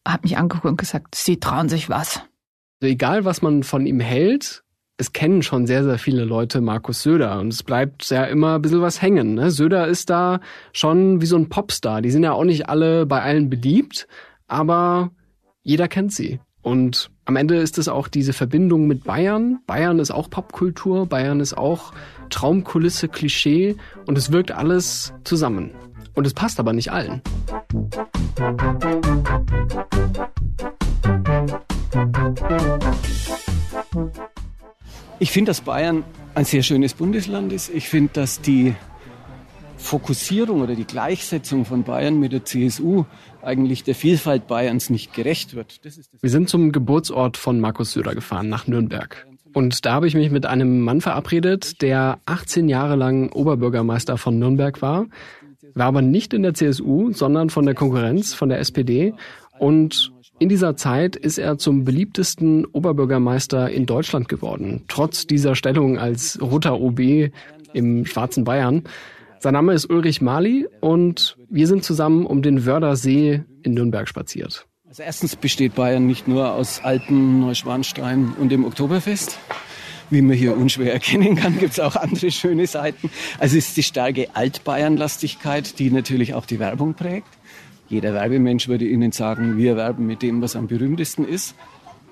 hat 0.07 0.23
mich 0.23 0.39
angeguckt 0.39 0.67
und 0.67 0.77
gesagt, 0.77 1.17
sie 1.17 1.41
trauen 1.41 1.69
sich 1.69 1.89
was. 1.89 2.23
Also 2.81 2.93
egal, 2.93 3.25
was 3.25 3.43
man 3.43 3.65
von 3.65 3.87
ihm 3.87 3.99
hält, 3.99 4.64
es 4.97 5.13
kennen 5.13 5.43
schon 5.43 5.67
sehr, 5.67 5.83
sehr 5.83 5.99
viele 5.99 6.25
Leute 6.25 6.61
Markus 6.61 7.03
Söder 7.03 7.41
und 7.41 7.53
es 7.53 7.63
bleibt 7.63 8.09
ja 8.11 8.25
immer 8.25 8.57
ein 8.57 8.63
bisschen 8.63 8.81
was 8.81 9.03
hängen. 9.03 9.35
Ne? 9.35 9.51
Söder 9.51 9.89
ist 9.89 10.09
da 10.09 10.41
schon 10.73 11.21
wie 11.21 11.27
so 11.27 11.37
ein 11.37 11.49
Popstar. 11.49 12.01
Die 12.01 12.11
sind 12.11 12.23
ja 12.23 12.33
auch 12.33 12.45
nicht 12.45 12.69
alle 12.69 13.05
bei 13.07 13.21
allen 13.21 13.51
beliebt, 13.51 14.07
aber 14.47 15.11
jeder 15.63 15.89
kennt 15.89 16.13
sie. 16.13 16.41
Und 16.63 17.11
am 17.25 17.37
Ende 17.37 17.57
ist 17.57 17.77
es 17.77 17.89
auch 17.89 18.09
diese 18.09 18.33
Verbindung 18.33 18.87
mit 18.87 19.05
Bayern. 19.05 19.59
Bayern 19.67 19.99
ist 19.99 20.13
auch 20.13 20.31
Popkultur, 20.31 21.07
Bayern 21.07 21.41
ist 21.41 21.59
auch 21.59 21.93
Traumkulisse, 22.31 23.09
Klischee 23.09 23.77
und 24.07 24.17
es 24.17 24.31
wirkt 24.31 24.53
alles 24.53 25.13
zusammen. 25.25 25.73
Und 26.15 26.27
es 26.27 26.35
passt 26.35 26.61
aber 26.61 26.73
nicht 26.73 26.93
allen. 26.93 27.21
Ich 35.21 35.31
finde, 35.31 35.51
dass 35.51 35.61
Bayern 35.61 36.05
ein 36.35 36.45
sehr 36.45 36.63
schönes 36.63 36.95
Bundesland 36.95 37.53
ist. 37.53 37.71
Ich 37.73 37.89
finde, 37.89 38.11
dass 38.15 38.41
die 38.41 38.75
Fokussierung 39.77 40.63
oder 40.63 40.75
die 40.75 40.87
Gleichsetzung 40.87 41.65
von 41.65 41.85
Bayern 41.85 42.19
mit 42.19 42.33
der 42.33 42.45
CSU 42.45 43.05
eigentlich 43.43 43.85
der 43.85 43.95
Vielfalt 43.95 44.47
Bayerns 44.47 44.91
nicht 44.91 45.13
gerecht 45.13 45.55
wird. 45.55 45.81
Wir 46.21 46.31
sind 46.31 46.49
zum 46.49 46.73
Geburtsort 46.73 47.37
von 47.37 47.61
Markus 47.61 47.93
Söder 47.93 48.15
gefahren, 48.15 48.49
nach 48.49 48.67
Nürnberg. 48.67 49.27
Und 49.53 49.85
da 49.87 49.93
habe 49.93 50.09
ich 50.09 50.15
mich 50.15 50.31
mit 50.31 50.47
einem 50.47 50.81
Mann 50.81 51.01
verabredet, 51.01 51.81
der 51.81 52.19
18 52.27 52.69
Jahre 52.69 52.97
lang 52.97 53.31
Oberbürgermeister 53.31 54.17
von 54.17 54.39
Nürnberg 54.39 54.83
war. 54.83 55.07
war 55.75 55.87
aber 55.87 56.03
nicht 56.03 56.35
in 56.35 56.43
der 56.43 56.55
CSU, 56.55 57.13
sondern 57.13 57.51
von 57.51 57.65
der 57.65 57.75
Konkurrenz, 57.75 58.35
von 58.35 58.49
der 58.49 58.59
SPD. 58.59 59.15
Und 59.59 60.14
in 60.39 60.49
dieser 60.49 60.77
Zeit 60.77 61.15
ist 61.15 61.39
er 61.39 61.59
zum 61.59 61.85
beliebtesten 61.85 62.67
Oberbürgermeister 62.67 63.71
in 63.71 63.87
Deutschland 63.87 64.29
geworden, 64.29 64.85
trotz 64.89 65.27
dieser 65.27 65.55
Stellung 65.55 65.99
als 65.99 66.41
roter 66.41 66.81
OB 66.81 67.31
im 67.73 68.05
schwarzen 68.05 68.45
Bayern. 68.45 68.83
Sein 69.39 69.53
Name 69.53 69.75
ist 69.75 69.91
Ulrich 69.91 70.21
Mali 70.21 70.67
und 70.81 71.37
wir 71.49 71.67
sind 71.67 71.85
zusammen 71.85 72.27
um 72.27 72.43
den 72.43 72.67
Wördersee 72.67 73.45
in 73.63 73.75
Nürnberg 73.75 74.09
spaziert. 74.09 74.67
Also 74.89 75.03
erstens 75.03 75.37
besteht 75.37 75.75
Bayern 75.75 76.07
nicht 76.07 76.27
nur 76.27 76.53
aus 76.53 76.81
Alpen, 76.83 77.41
Neuschwanstein 77.41 78.35
und 78.39 78.51
dem 78.51 78.65
Oktoberfest. 78.65 79.39
Wie 80.11 80.23
man 80.23 80.37
hier 80.37 80.57
unschwer 80.57 80.93
erkennen 80.93 81.37
kann, 81.37 81.59
gibt 81.59 81.73
es 81.73 81.81
auch 81.81 81.97
andere 81.97 82.31
schöne 82.31 82.67
Seiten. 82.67 83.11
Also 83.39 83.57
es 83.57 83.69
ist 83.69 83.77
die 83.77 83.83
starke 83.83 84.35
Altbayernlastigkeit, 84.35 85.79
die 85.79 85.91
natürlich 85.91 86.35
auch 86.35 86.47
die 86.47 86.59
Werbung 86.59 86.95
prägt. 86.95 87.29
Jeder 87.95 88.13
Werbemensch 88.13 88.67
würde 88.67 88.89
Ihnen 88.89 89.13
sagen, 89.13 89.57
wir 89.57 89.77
werben 89.77 90.05
mit 90.05 90.21
dem, 90.21 90.43
was 90.43 90.57
am 90.57 90.67
berühmtesten 90.67 91.25
ist. 91.25 91.55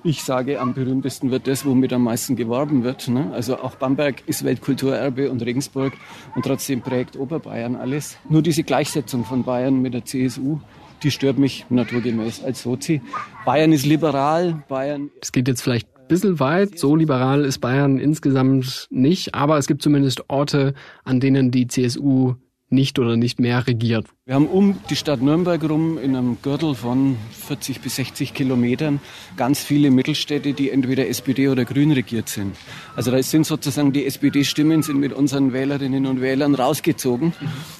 Ich 0.01 0.23
sage, 0.23 0.61
am 0.61 0.73
berühmtesten 0.73 1.29
wird 1.29 1.45
das, 1.45 1.65
womit 1.65 1.91
am 1.91 2.05
meisten 2.05 2.37
geworben 2.37 2.85
wird. 2.85 3.09
Ne? 3.09 3.33
Also 3.33 3.57
auch 3.57 3.75
Bamberg 3.75 4.23
ist 4.25 4.45
Weltkulturerbe 4.45 5.29
und 5.29 5.41
Regensburg 5.41 5.91
und 6.35 6.45
trotzdem 6.45 6.79
prägt 6.79 7.17
Oberbayern 7.17 7.75
alles. 7.75 8.17
Nur 8.29 8.41
diese 8.41 8.63
Gleichsetzung 8.63 9.25
von 9.25 9.43
Bayern 9.43 9.81
mit 9.81 9.93
der 9.93 10.05
CSU, 10.05 10.59
die 11.03 11.11
stört 11.11 11.37
mich 11.37 11.65
naturgemäß 11.69 12.45
als 12.45 12.61
Sozi. 12.61 13.01
Bayern 13.43 13.73
ist 13.73 13.85
liberal, 13.85 14.63
Bayern. 14.69 15.09
Es 15.21 15.33
geht 15.33 15.49
jetzt 15.49 15.63
vielleicht 15.63 15.89
ein 15.97 16.07
bisschen 16.07 16.39
weit. 16.39 16.79
So 16.79 16.95
liberal 16.95 17.43
ist 17.43 17.59
Bayern 17.59 17.99
insgesamt 17.99 18.87
nicht, 18.89 19.35
aber 19.35 19.57
es 19.57 19.67
gibt 19.67 19.81
zumindest 19.81 20.29
Orte, 20.29 20.75
an 21.03 21.19
denen 21.19 21.51
die 21.51 21.67
CSU 21.67 22.35
nicht 22.73 22.99
oder 22.99 23.15
nicht 23.15 23.39
mehr 23.39 23.65
regiert. 23.65 24.07
Wir 24.25 24.35
haben 24.35 24.47
um 24.47 24.79
die 24.89 24.95
Stadt 24.95 25.21
Nürnberg 25.21 25.63
rum 25.69 25.97
in 25.97 26.15
einem 26.15 26.37
Gürtel 26.41 26.75
von 26.75 27.17
40 27.31 27.79
bis 27.79 27.95
60 27.95 28.33
Kilometern 28.33 28.99
ganz 29.37 29.63
viele 29.63 29.91
Mittelstädte, 29.91 30.53
die 30.53 30.69
entweder 30.69 31.07
SPD 31.07 31.47
oder 31.47 31.63
Grün 31.63 31.91
regiert 31.91 32.27
sind. 32.27 32.57
Also 32.95 33.11
da 33.11 33.21
sind 33.23 33.45
sozusagen 33.45 33.93
die 33.93 34.05
SPD-Stimmen 34.05 34.83
sind 34.83 34.99
mit 34.99 35.13
unseren 35.13 35.53
Wählerinnen 35.53 36.05
und 36.05 36.19
Wählern 36.19 36.55
rausgezogen, 36.55 37.33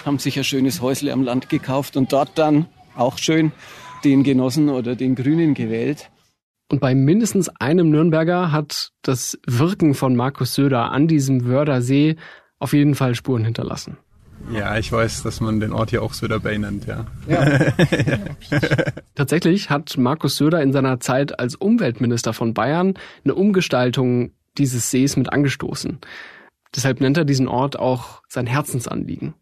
haben 0.06 0.20
sich 0.20 0.38
ein 0.38 0.44
schönes 0.44 0.82
Häusle 0.82 1.12
am 1.12 1.24
Land 1.24 1.50
gekauft 1.50 1.98
und 1.98 2.14
dort 2.14 2.38
dann 2.38 2.68
auch 2.96 3.18
schön 3.18 3.52
den 4.04 4.24
Genossen 4.24 4.70
oder 4.70 4.96
den 4.96 5.16
Grünen 5.16 5.54
gewählt. 5.54 6.10
Und 6.72 6.80
bei 6.80 6.96
mindestens 6.96 7.50
einem 7.50 7.90
Nürnberger 7.90 8.52
hat 8.52 8.92
das 9.02 9.38
Wirken 9.46 9.94
von 9.94 10.16
Markus 10.16 10.56
Söder 10.56 10.92
an 10.92 11.08
diesem 11.08 11.46
Wördersee 11.46 12.16
auf 12.60 12.74
jeden 12.74 12.96
Fall 12.96 13.16
Spuren 13.16 13.44
hinterlassen. 13.44 13.98
Ja, 14.52 14.78
ich 14.78 14.92
weiß, 14.92 15.24
dass 15.24 15.42
man 15.42 15.60
den 15.60 15.72
Ort 15.72 15.92
hier 15.92 16.04
auch 16.04 16.14
Söder 16.14 16.40
Bay 16.40 16.58
nennt, 16.58 16.86
ja. 16.86 17.06
ja. 17.28 17.74
Tatsächlich 19.16 19.70
hat 19.70 19.98
Markus 19.98 20.36
Söder 20.36 20.62
in 20.62 20.74
seiner 20.74 21.00
Zeit 21.00 21.40
als 21.40 21.56
Umweltminister 21.56 22.34
von 22.34 22.54
Bayern 22.54 22.96
eine 23.24 23.36
Umgestaltung 23.36 24.32
dieses 24.58 24.92
Sees 24.92 25.16
mit 25.18 25.32
angestoßen. 25.32 26.00
Deshalb 26.76 27.02
nennt 27.02 27.18
er 27.18 27.26
diesen 27.26 27.48
Ort 27.48 27.80
auch 27.80 28.22
sein 28.28 28.48
Herzensanliegen. 28.48 29.34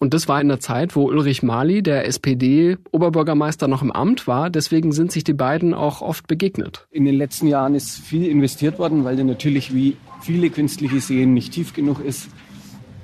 Und 0.00 0.14
das 0.14 0.28
war 0.28 0.40
in 0.40 0.46
der 0.46 0.60
Zeit, 0.60 0.94
wo 0.94 1.06
Ulrich 1.08 1.42
Mali, 1.42 1.82
der 1.82 2.06
SPD-Oberbürgermeister, 2.06 3.66
noch 3.66 3.82
im 3.82 3.90
Amt 3.90 4.28
war. 4.28 4.48
Deswegen 4.48 4.92
sind 4.92 5.10
sich 5.10 5.24
die 5.24 5.32
beiden 5.32 5.74
auch 5.74 6.02
oft 6.02 6.28
begegnet. 6.28 6.86
In 6.92 7.04
den 7.04 7.16
letzten 7.16 7.48
Jahren 7.48 7.74
ist 7.74 7.98
viel 7.98 8.26
investiert 8.26 8.78
worden, 8.78 9.02
weil 9.02 9.16
der 9.16 9.24
natürlich 9.24 9.74
wie 9.74 9.96
viele 10.20 10.50
künstliche 10.50 11.00
Seen 11.00 11.34
nicht 11.34 11.52
tief 11.52 11.74
genug 11.74 11.98
ist 12.04 12.28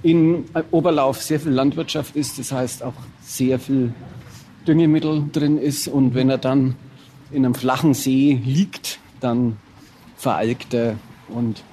in 0.04 0.44
Oberlauf 0.70 1.22
sehr 1.22 1.40
viel 1.40 1.52
Landwirtschaft 1.52 2.14
ist, 2.14 2.38
das 2.38 2.52
heißt 2.52 2.82
auch 2.82 2.92
sehr 3.22 3.58
viel 3.58 3.94
Düngemittel 4.68 5.24
drin 5.32 5.56
ist. 5.58 5.88
Und 5.88 6.14
wenn 6.14 6.28
er 6.28 6.36
dann 6.36 6.76
in 7.30 7.44
einem 7.44 7.54
flachen 7.54 7.94
See 7.94 8.38
liegt, 8.44 9.00
dann 9.20 9.56
veralgt 10.16 10.74
er. 10.74 10.96
Und 11.28 11.64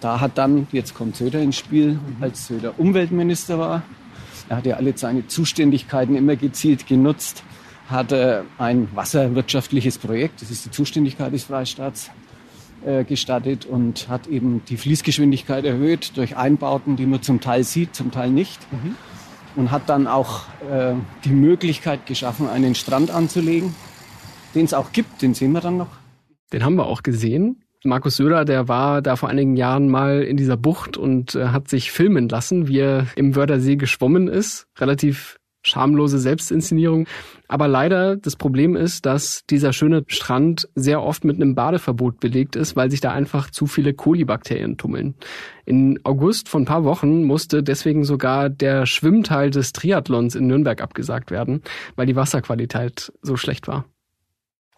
da 0.00 0.20
hat 0.20 0.38
dann, 0.38 0.66
jetzt 0.72 0.94
kommt 0.94 1.16
Söder 1.16 1.40
ins 1.40 1.56
Spiel, 1.56 2.00
als 2.20 2.48
Söder 2.48 2.74
Umweltminister 2.78 3.60
war, 3.60 3.82
er 4.48 4.56
hat 4.56 4.66
ja 4.66 4.76
alle 4.76 4.96
seine 4.96 5.28
Zuständigkeiten 5.28 6.16
immer 6.16 6.34
gezielt 6.34 6.86
genutzt, 6.86 7.44
hat 7.88 8.10
er 8.12 8.44
ein 8.58 8.88
wasserwirtschaftliches 8.94 9.98
Projekt, 9.98 10.42
das 10.42 10.50
ist 10.50 10.66
die 10.66 10.70
Zuständigkeit 10.70 11.32
des 11.32 11.44
Freistaats, 11.44 12.10
äh, 12.84 13.04
gestattet 13.04 13.66
und 13.66 14.08
hat 14.08 14.26
eben 14.26 14.62
die 14.68 14.76
Fließgeschwindigkeit 14.76 15.64
erhöht 15.64 16.16
durch 16.16 16.36
Einbauten, 16.36 16.96
die 16.96 17.06
man 17.06 17.22
zum 17.22 17.40
Teil 17.40 17.64
sieht, 17.64 17.94
zum 17.94 18.10
Teil 18.10 18.30
nicht. 18.30 18.60
Mhm. 18.72 18.94
Und 19.56 19.70
hat 19.70 19.88
dann 19.88 20.06
auch 20.06 20.42
äh, 20.70 20.94
die 21.24 21.30
Möglichkeit 21.30 22.06
geschaffen, 22.06 22.48
einen 22.48 22.74
Strand 22.74 23.10
anzulegen, 23.10 23.74
den 24.54 24.64
es 24.66 24.74
auch 24.74 24.92
gibt, 24.92 25.22
den 25.22 25.34
sehen 25.34 25.52
wir 25.52 25.60
dann 25.60 25.78
noch. 25.78 25.88
Den 26.52 26.64
haben 26.64 26.76
wir 26.76 26.86
auch 26.86 27.02
gesehen. 27.02 27.64
Markus 27.84 28.16
Söder, 28.16 28.44
der 28.44 28.68
war 28.68 29.02
da 29.02 29.16
vor 29.16 29.28
einigen 29.28 29.56
Jahren 29.56 29.88
mal 29.88 30.22
in 30.22 30.36
dieser 30.36 30.56
Bucht 30.56 30.96
und 30.96 31.34
äh, 31.34 31.48
hat 31.48 31.68
sich 31.68 31.92
filmen 31.92 32.28
lassen, 32.28 32.68
wie 32.68 32.78
er 32.78 33.06
im 33.16 33.36
Wördersee 33.36 33.76
geschwommen 33.76 34.28
ist. 34.28 34.66
Relativ 34.78 35.38
schamlose 35.68 36.18
Selbstinszenierung. 36.18 37.06
Aber 37.46 37.68
leider, 37.68 38.16
das 38.16 38.36
Problem 38.36 38.76
ist, 38.76 39.06
dass 39.06 39.44
dieser 39.48 39.72
schöne 39.72 40.04
Strand 40.08 40.68
sehr 40.74 41.02
oft 41.02 41.24
mit 41.24 41.36
einem 41.36 41.54
Badeverbot 41.54 42.20
belegt 42.20 42.56
ist, 42.56 42.76
weil 42.76 42.90
sich 42.90 43.00
da 43.00 43.12
einfach 43.12 43.50
zu 43.50 43.66
viele 43.66 43.94
Kolibakterien 43.94 44.76
tummeln. 44.76 45.14
In 45.64 46.00
August 46.04 46.48
von 46.48 46.62
ein 46.62 46.66
paar 46.66 46.84
Wochen 46.84 47.24
musste 47.24 47.62
deswegen 47.62 48.04
sogar 48.04 48.50
der 48.50 48.86
Schwimmteil 48.86 49.50
des 49.50 49.72
Triathlons 49.72 50.34
in 50.34 50.46
Nürnberg 50.46 50.80
abgesagt 50.80 51.30
werden, 51.30 51.62
weil 51.96 52.06
die 52.06 52.16
Wasserqualität 52.16 53.12
so 53.22 53.36
schlecht 53.36 53.68
war. 53.68 53.84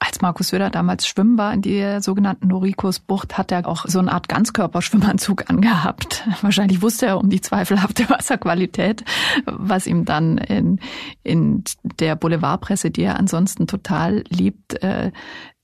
Als 0.03 0.23
Markus 0.23 0.49
Söder 0.49 0.71
damals 0.71 1.07
schwimmen 1.07 1.37
war 1.37 1.53
in 1.53 1.61
der 1.61 2.01
sogenannten 2.01 2.49
Norikus-Bucht, 2.49 3.37
hat 3.37 3.53
er 3.53 3.69
auch 3.69 3.85
so 3.87 3.99
eine 3.99 4.11
Art 4.11 4.31
Ganzkörperschwimmanzug 4.31 5.45
angehabt. 5.51 6.27
Wahrscheinlich 6.41 6.81
wusste 6.81 7.05
er 7.05 7.19
um 7.19 7.29
die 7.29 7.43
zweifelhafte 7.43 8.05
Wasserqualität, 8.09 9.05
was 9.45 9.87
ihm 9.87 10.07
dann 10.07 10.39
in, 10.39 10.81
in 11.23 11.65
der 11.99 12.17
Boulevardpresse, 12.17 12.91
die 12.91 13.03
er 13.03 13.19
ansonsten 13.19 13.67
total 13.67 14.25
liebt, 14.31 14.83
äh, 14.83 15.13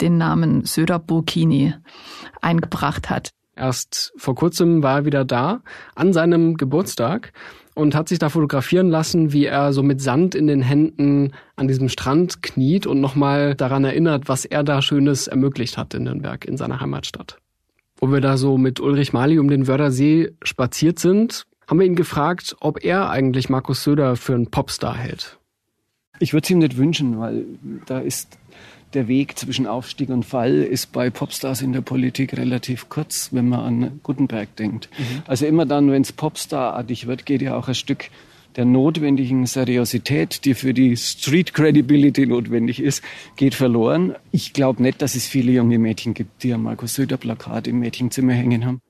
den 0.03 0.19
Namen 0.19 0.67
Söder 0.67 0.99
Burkini 0.99 1.75
eingebracht 2.43 3.09
hat. 3.09 3.31
Erst 3.55 4.13
vor 4.19 4.35
kurzem 4.35 4.83
war 4.83 4.99
er 4.99 5.05
wieder 5.07 5.25
da, 5.25 5.63
an 5.95 6.13
seinem 6.13 6.59
Geburtstag 6.59 7.33
und 7.77 7.95
hat 7.95 8.09
sich 8.09 8.19
da 8.19 8.31
fotografieren 8.31 8.89
lassen, 8.89 9.35
wie 9.35 9.45
er 9.45 9.75
so 9.75 9.83
mit 9.83 10.01
Sand 10.01 10.35
in 10.35 10.47
den 10.47 10.63
Händen 10.63 11.33
an 11.57 11.69
diesem 11.69 11.91
Strand 11.91 12.43
kniet 12.43 12.87
und 12.87 13.03
nochmal 13.03 13.55
daran 13.55 13.85
erinnert, 13.85 14.29
was 14.29 14.47
er 14.47 14.65
da 14.65 14.81
Schönes 14.81 15.27
ermöglicht 15.27 15.77
hat 15.77 15.93
in 15.93 16.05
Nürnberg, 16.05 16.47
in 16.47 16.57
seiner 16.57 16.81
Heimatstadt. 16.81 17.39
Wo 17.99 18.11
wir 18.11 18.23
da 18.23 18.39
so 18.39 18.57
mit 18.57 18.81
Ulrich 18.81 19.13
Mali 19.13 19.39
um 19.39 19.49
den 19.49 19.69
Wördersee 19.69 20.33
spaziert 20.43 20.99
sind, 20.99 21.45
haben 21.69 21.79
wir 21.79 21.87
ihn 21.87 21.97
gefragt, 21.97 22.57
ob 22.61 22.83
er 22.83 23.11
eigentlich 23.11 23.51
Markus 23.51 23.85
Söder 23.85 24.17
für 24.17 24.35
einen 24.35 24.51
Popstar 24.51 24.97
hält. 24.97 25.39
Ich 26.19 26.33
würde 26.33 26.45
es 26.45 26.51
ihm 26.51 26.59
nicht 26.59 26.79
wünschen, 26.79 27.19
weil 27.19 27.45
da 27.85 27.99
ist 27.99 28.39
der 28.97 29.07
Weg 29.07 29.39
zwischen 29.39 29.67
Aufstieg 29.67 30.09
und 30.09 30.25
Fall 30.25 30.63
ist 30.63 30.91
bei 30.91 31.11
Popstars 31.11 31.63
in 31.63 31.73
der 31.73 31.83
Politik 31.83 32.37
relativ 32.37 32.89
kurz, 32.89 33.29
wenn 33.33 33.49
man 33.49 33.61
an 33.61 34.01
Gutenberg 34.03 34.57
denkt. 34.57 34.89
Mhm. 34.99 35.23
Also 35.27 35.47
immer 35.47 35.67
dann, 35.67 35.91
wenn 35.93 36.03
es 36.03 36.13
Popstarartig 36.13 37.07
wird, 37.07 37.27
geht 37.27 37.43
ja 37.43 37.57
auch 37.57 37.69
ein 37.69 37.75
Stück 37.75 38.11
der 38.57 38.65
notwendigen 38.65 39.47
Seriosität, 39.47 40.45
die 40.45 40.55
für 40.55 40.73
die 40.73 40.97
Street 40.97 41.53
Credibility 41.53 42.27
notwendig 42.27 42.81
ist, 42.81 43.03
geht 43.37 43.55
verloren. 43.55 44.15
Ich 44.33 44.55
glaube 44.55 44.83
nicht, 44.83 45.03
dass 45.03 45.15
es 45.15 45.27
viele 45.27 45.53
junge 45.53 45.79
Mädchen 45.79 46.15
gibt, 46.15 46.43
die 46.43 46.55
ein 46.55 46.63
Markus 46.63 46.95
Söder 46.95 47.19
Plakat 47.19 47.69
im 47.69 47.79
Mädchenzimmer 47.79 48.33
hängen 48.33 48.65
haben. 48.65 48.81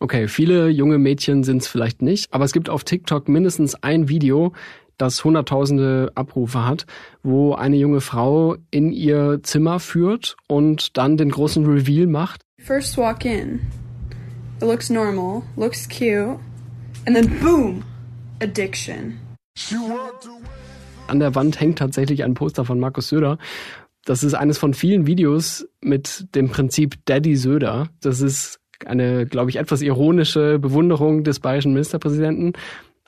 Okay, 0.00 0.26
viele 0.26 0.70
junge 0.70 0.98
Mädchen 0.98 1.44
sind 1.44 1.58
es 1.58 1.68
vielleicht 1.68 2.02
nicht, 2.02 2.32
aber 2.32 2.44
es 2.44 2.52
gibt 2.52 2.68
auf 2.68 2.82
TikTok 2.82 3.28
mindestens 3.28 3.76
ein 3.76 4.08
Video, 4.08 4.52
das 4.98 5.24
hunderttausende 5.24 6.12
Abrufe 6.14 6.66
hat, 6.66 6.86
wo 7.22 7.54
eine 7.54 7.76
junge 7.76 8.00
Frau 8.00 8.56
in 8.70 8.92
ihr 8.92 9.40
Zimmer 9.42 9.80
führt 9.80 10.36
und 10.48 10.96
dann 10.96 11.16
den 11.16 11.30
großen 11.30 11.66
Reveal 11.66 12.06
macht. 12.06 12.42
First 12.58 12.96
walk 12.96 13.24
in. 13.24 13.60
It 14.60 14.68
looks 14.68 14.88
normal, 14.88 15.42
looks 15.56 15.88
cute, 15.88 16.38
and 17.06 17.16
then 17.16 17.30
boom, 17.40 17.82
addiction. 18.40 19.18
An 21.06 21.20
der 21.20 21.34
Wand 21.34 21.60
hängt 21.60 21.78
tatsächlich 21.78 22.24
ein 22.24 22.34
Poster 22.34 22.64
von 22.64 22.80
Markus 22.80 23.08
Söder. 23.08 23.38
Das 24.04 24.22
ist 24.22 24.34
eines 24.34 24.58
von 24.58 24.74
vielen 24.74 25.06
Videos 25.06 25.66
mit 25.80 26.34
dem 26.34 26.50
Prinzip 26.50 26.96
Daddy 27.04 27.36
Söder. 27.36 27.88
Das 28.00 28.20
ist 28.20 28.60
eine, 28.84 29.26
glaube 29.26 29.50
ich, 29.50 29.56
etwas 29.56 29.82
ironische 29.82 30.58
Bewunderung 30.58 31.24
des 31.24 31.40
bayerischen 31.40 31.72
Ministerpräsidenten. 31.72 32.52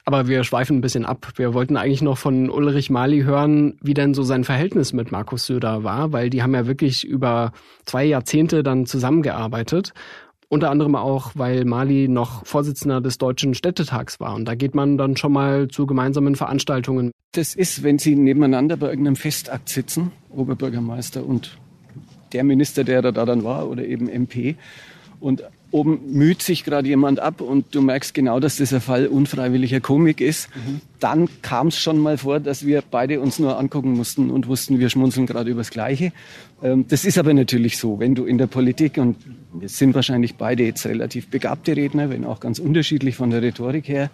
Aber 0.08 0.28
wir 0.28 0.44
schweifen 0.44 0.78
ein 0.78 0.80
bisschen 0.82 1.04
ab. 1.04 1.32
Wir 1.34 1.52
wollten 1.52 1.76
eigentlich 1.76 2.00
noch 2.00 2.16
von 2.16 2.48
Ulrich 2.48 2.90
Mali 2.90 3.22
hören, 3.22 3.76
wie 3.82 3.92
denn 3.92 4.14
so 4.14 4.22
sein 4.22 4.44
Verhältnis 4.44 4.92
mit 4.92 5.10
Markus 5.10 5.46
Söder 5.46 5.82
war, 5.82 6.12
weil 6.12 6.30
die 6.30 6.44
haben 6.44 6.54
ja 6.54 6.68
wirklich 6.68 7.04
über 7.04 7.50
zwei 7.86 8.04
Jahrzehnte 8.04 8.62
dann 8.62 8.86
zusammengearbeitet. 8.86 9.92
Unter 10.48 10.70
anderem 10.70 10.94
auch, 10.94 11.32
weil 11.34 11.64
Mali 11.64 12.06
noch 12.06 12.46
Vorsitzender 12.46 13.00
des 13.00 13.18
Deutschen 13.18 13.54
Städtetags 13.54 14.20
war. 14.20 14.36
Und 14.36 14.44
da 14.44 14.54
geht 14.54 14.76
man 14.76 14.96
dann 14.96 15.16
schon 15.16 15.32
mal 15.32 15.66
zu 15.66 15.86
gemeinsamen 15.86 16.36
Veranstaltungen. 16.36 17.10
Das 17.32 17.56
ist, 17.56 17.82
wenn 17.82 17.98
Sie 17.98 18.14
nebeneinander 18.14 18.76
bei 18.76 18.90
irgendeinem 18.90 19.16
Festakt 19.16 19.68
sitzen, 19.68 20.12
Oberbürgermeister 20.30 21.26
und 21.26 21.58
der 22.32 22.44
Minister, 22.44 22.84
der 22.84 23.02
da 23.02 23.10
dann 23.10 23.42
war, 23.42 23.68
oder 23.68 23.84
eben 23.84 24.08
MP. 24.08 24.54
Und 25.18 25.42
oben 25.76 26.00
müht 26.10 26.40
sich 26.40 26.64
gerade 26.64 26.88
jemand 26.88 27.20
ab 27.20 27.42
und 27.42 27.74
du 27.74 27.82
merkst 27.82 28.14
genau, 28.14 28.40
dass 28.40 28.56
das 28.56 28.72
ein 28.72 28.80
Fall 28.80 29.06
unfreiwilliger 29.06 29.80
Komik 29.80 30.22
ist. 30.22 30.48
Mhm. 30.54 30.80
Dann 31.00 31.28
kam 31.42 31.66
es 31.66 31.78
schon 31.78 31.98
mal 31.98 32.16
vor, 32.16 32.40
dass 32.40 32.64
wir 32.64 32.82
beide 32.90 33.20
uns 33.20 33.38
nur 33.38 33.58
angucken 33.58 33.92
mussten 33.92 34.30
und 34.30 34.48
wussten, 34.48 34.78
wir 34.78 34.88
schmunzeln 34.88 35.26
gerade 35.26 35.50
übers 35.50 35.70
Gleiche. 35.70 36.12
Ähm, 36.62 36.86
das 36.88 37.04
ist 37.04 37.18
aber 37.18 37.34
natürlich 37.34 37.76
so, 37.76 38.00
wenn 38.00 38.14
du 38.14 38.24
in 38.24 38.38
der 38.38 38.46
Politik, 38.46 38.96
und 38.96 39.16
wir 39.52 39.68
sind 39.68 39.94
wahrscheinlich 39.94 40.36
beide 40.36 40.64
jetzt 40.64 40.86
relativ 40.86 41.28
begabte 41.28 41.76
Redner, 41.76 42.08
wenn 42.08 42.24
auch 42.24 42.40
ganz 42.40 42.58
unterschiedlich 42.58 43.16
von 43.16 43.28
der 43.28 43.42
Rhetorik 43.42 43.86
her, 43.86 44.10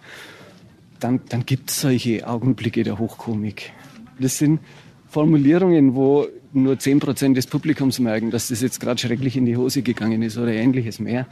dann, 0.99 1.21
dann 1.29 1.45
gibt 1.45 1.69
es 1.69 1.79
solche 1.79 2.27
Augenblicke 2.27 2.83
der 2.83 2.99
Hochkomik. 2.99 3.71
Das 4.19 4.37
sind 4.37 4.59
Formulierungen, 5.07 5.95
wo 5.95 6.27
nur 6.53 6.79
zehn 6.79 6.99
Prozent 6.99 7.37
des 7.37 7.47
Publikums 7.47 7.99
merken, 7.99 8.31
dass 8.31 8.49
das 8.49 8.61
jetzt 8.61 8.79
gerade 8.79 8.99
schrecklich 8.99 9.35
in 9.37 9.45
die 9.45 9.57
Hose 9.57 9.81
gegangen 9.81 10.21
ist 10.21 10.37
oder 10.37 10.51
ähnliches 10.53 10.99
mehr. 10.99 11.27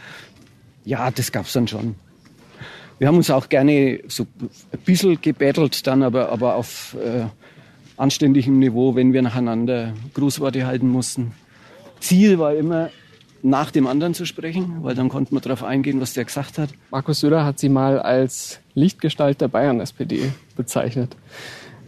Ja, 0.86 1.12
das 1.12 1.32
gab's 1.32 1.54
dann 1.54 1.68
schon. 1.68 1.96
Wir 3.00 3.08
haben 3.08 3.18
uns 3.18 3.30
auch 3.30 3.50
gerne 3.50 4.00
so 4.08 4.28
ein 4.42 4.80
bisschen 4.86 5.20
gebettelt 5.22 5.88
dann, 5.88 6.04
aber, 6.04 6.30
aber 6.30 6.56
auf 6.56 6.96
äh, 7.04 7.26
anständigem 7.98 8.60
Niveau, 8.60 8.96
wenn 8.96 9.14
wir 9.14 9.22
nacheinander 9.22 9.94
Grußworte 10.14 10.66
halten 10.66 10.88
mussten. 10.88 11.32
Ziel 12.00 12.40
war 12.40 12.56
immer, 12.56 12.90
nach 13.44 13.72
dem 13.72 13.88
anderen 13.88 14.14
zu 14.14 14.26
sprechen, 14.26 14.84
weil 14.84 14.96
dann 14.96 15.10
konnte 15.10 15.34
man 15.34 15.42
darauf 15.42 15.64
eingehen, 15.64 16.00
was 16.00 16.14
der 16.14 16.26
gesagt 16.26 16.58
hat. 16.58 16.70
Markus 16.92 17.22
Söder 17.22 17.44
hat 17.44 17.60
Sie 17.60 17.70
mal 17.70 18.00
als 18.00 18.60
Lichtgestalt 18.76 19.42
der 19.42 19.48
Bayern-SPD 19.48 20.32
bezeichnet. 20.56 21.16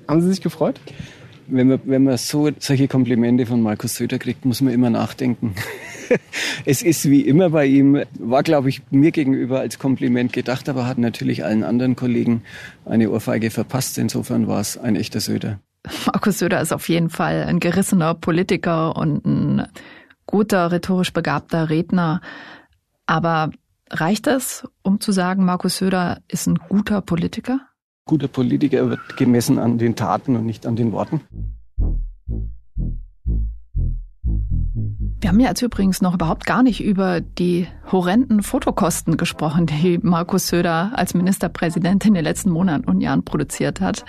Haben 0.08 0.22
Sie 0.22 0.30
sich 0.30 0.42
gefreut? 0.42 0.80
Wenn 1.48 1.68
man, 1.68 1.80
wenn 1.86 2.04
man 2.04 2.18
so 2.18 2.50
solche 2.60 2.88
Komplimente 2.88 3.46
von 3.46 3.62
Markus 3.62 3.96
Söder 3.96 4.20
kriegt, 4.20 4.46
muss 4.46 4.62
man 4.62 4.74
immer 4.74 4.90
nachdenken. 4.90 5.56
es 6.66 6.82
ist 6.82 7.10
wie 7.10 7.22
immer 7.22 7.50
bei 7.50 7.66
ihm, 7.66 8.04
war 8.20 8.44
glaube 8.44 8.70
ich 8.70 8.82
mir 8.92 9.12
gegenüber 9.12 9.60
als 9.60 9.80
Kompliment 9.80 10.34
gedacht, 10.34 10.70
aber 10.70 10.88
hat 10.88 10.98
natürlich 10.98 11.44
allen 11.44 11.64
anderen 11.64 11.96
Kollegen 11.96 12.44
eine 12.86 13.10
Ohrfeige 13.10 13.52
verpasst. 13.52 13.98
Insofern 13.98 14.48
war 14.48 14.60
es 14.60 14.78
ein 14.78 14.96
echter 14.96 15.20
Söder. 15.20 15.60
Markus 16.06 16.40
Söder 16.40 16.62
ist 16.62 16.72
auf 16.72 16.88
jeden 16.88 17.10
Fall 17.10 17.44
ein 17.44 17.60
gerissener 17.60 18.14
Politiker 18.14 18.96
und 18.96 19.26
ein 19.26 19.68
guter, 20.26 20.72
rhetorisch 20.72 21.12
begabter 21.12 21.70
Redner. 21.70 22.22
Aber 23.06 23.52
reicht 23.90 24.28
es, 24.28 24.68
um 24.82 25.00
zu 25.00 25.12
sagen, 25.12 25.46
Markus 25.46 25.78
Söder 25.78 26.22
ist 26.28 26.48
ein 26.48 26.56
guter 26.56 27.02
Politiker? 27.02 27.60
Guter 28.06 28.28
Politiker 28.28 28.90
wird 28.90 29.16
gemessen 29.18 29.60
an 29.60 29.78
den 29.78 29.96
Taten 29.96 30.36
und 30.36 30.46
nicht 30.46 30.66
an 30.66 30.76
den 30.76 30.92
Worten. 30.92 31.22
Wir 35.22 35.30
haben 35.30 35.40
ja 35.40 35.48
jetzt 35.48 35.62
übrigens 35.62 36.02
noch 36.02 36.14
überhaupt 36.14 36.46
gar 36.46 36.64
nicht 36.64 36.84
über 36.84 37.22
die 37.22 37.66
horrenden 37.90 38.44
Fotokosten 38.44 39.16
gesprochen, 39.16 39.68
die 39.68 39.98
Markus 40.00 40.48
Söder 40.48 40.92
als 40.96 41.14
Ministerpräsident 41.14 42.06
in 42.06 42.14
den 42.14 42.26
letzten 42.26 42.50
Monaten 42.50 42.90
und 42.90 43.00
Jahren 43.00 43.24
produziert 43.24 43.80
hat. 43.80 44.04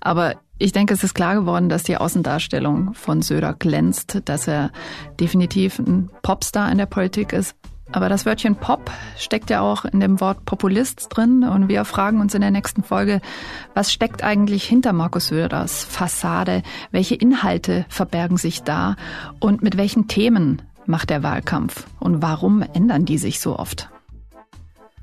Aber 0.00 0.34
ich 0.58 0.72
denke, 0.72 0.94
es 0.94 1.04
ist 1.04 1.14
klar 1.14 1.36
geworden, 1.36 1.68
dass 1.68 1.84
die 1.84 1.96
Außendarstellung 1.96 2.94
von 2.94 3.22
Söder 3.22 3.54
glänzt, 3.54 4.22
dass 4.24 4.48
er 4.48 4.72
definitiv 5.20 5.78
ein 5.78 6.10
Popstar 6.22 6.72
in 6.72 6.78
der 6.78 6.86
Politik 6.86 7.32
ist. 7.32 7.54
Aber 7.96 8.10
das 8.10 8.26
Wörtchen 8.26 8.56
Pop 8.56 8.90
steckt 9.16 9.48
ja 9.48 9.62
auch 9.62 9.86
in 9.86 10.00
dem 10.00 10.20
Wort 10.20 10.44
Populist 10.44 11.06
drin. 11.08 11.44
Und 11.44 11.70
wir 11.70 11.82
fragen 11.86 12.20
uns 12.20 12.34
in 12.34 12.42
der 12.42 12.50
nächsten 12.50 12.82
Folge, 12.82 13.22
was 13.72 13.90
steckt 13.90 14.22
eigentlich 14.22 14.64
hinter 14.64 14.92
Markus 14.92 15.28
Söders 15.28 15.82
Fassade? 15.82 16.62
Welche 16.90 17.14
Inhalte 17.14 17.86
verbergen 17.88 18.36
sich 18.36 18.62
da? 18.62 18.96
Und 19.40 19.62
mit 19.62 19.78
welchen 19.78 20.08
Themen 20.08 20.60
macht 20.84 21.08
der 21.08 21.22
Wahlkampf? 21.22 21.86
Und 21.98 22.20
warum 22.20 22.62
ändern 22.74 23.06
die 23.06 23.16
sich 23.16 23.40
so 23.40 23.58
oft? 23.58 23.88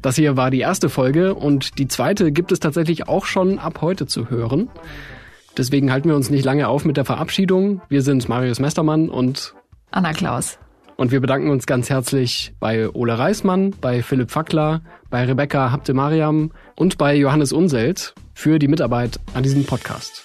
Das 0.03 0.15
hier 0.15 0.37
war 0.37 0.51
die 0.51 0.59
erste 0.59 0.87
Folge 0.87 1.33
und 1.33 1.79
die 1.79 1.87
zweite 1.87 2.31
gibt 2.31 2.51
es 2.51 2.59
tatsächlich 2.59 3.07
auch 3.07 3.25
schon 3.25 3.57
ab 3.57 3.81
heute 3.81 4.05
zu 4.05 4.29
hören. 4.29 4.69
Deswegen 5.57 5.91
halten 5.91 6.09
wir 6.09 6.15
uns 6.15 6.29
nicht 6.29 6.45
lange 6.45 6.67
auf 6.67 6.85
mit 6.85 6.97
der 6.97 7.05
Verabschiedung. 7.05 7.81
Wir 7.89 8.03
sind 8.03 8.29
Marius 8.29 8.59
Mestermann 8.59 9.09
und 9.09 9.55
Anna 9.89 10.13
Klaus. 10.13 10.59
Und 11.03 11.11
wir 11.11 11.19
bedanken 11.19 11.49
uns 11.49 11.65
ganz 11.65 11.89
herzlich 11.89 12.53
bei 12.61 12.89
Ole 12.89 13.19
Reismann, 13.19 13.71
bei 13.81 14.01
Philipp 14.01 14.31
Fackler, 14.31 14.79
bei 15.09 15.25
Rebecca 15.25 15.69
Habte-Mariam 15.69 16.53
und 16.77 16.97
bei 16.97 17.13
Johannes 17.13 17.51
Unselt 17.51 18.15
für 18.33 18.57
die 18.57 18.69
Mitarbeit 18.69 19.19
an 19.33 19.43
diesem 19.43 19.65
Podcast. 19.65 20.23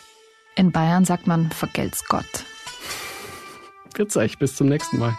In 0.55 0.71
Bayern 0.71 1.05
sagt 1.05 1.27
man 1.27 1.51
vergelt's 1.51 2.07
Gott. 2.07 2.45
Grüß 3.95 4.17
euch, 4.19 4.39
bis 4.39 4.55
zum 4.55 4.69
nächsten 4.69 5.01
Mal. 5.01 5.19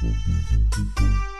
Thank 0.00 0.98
you. 1.00 1.37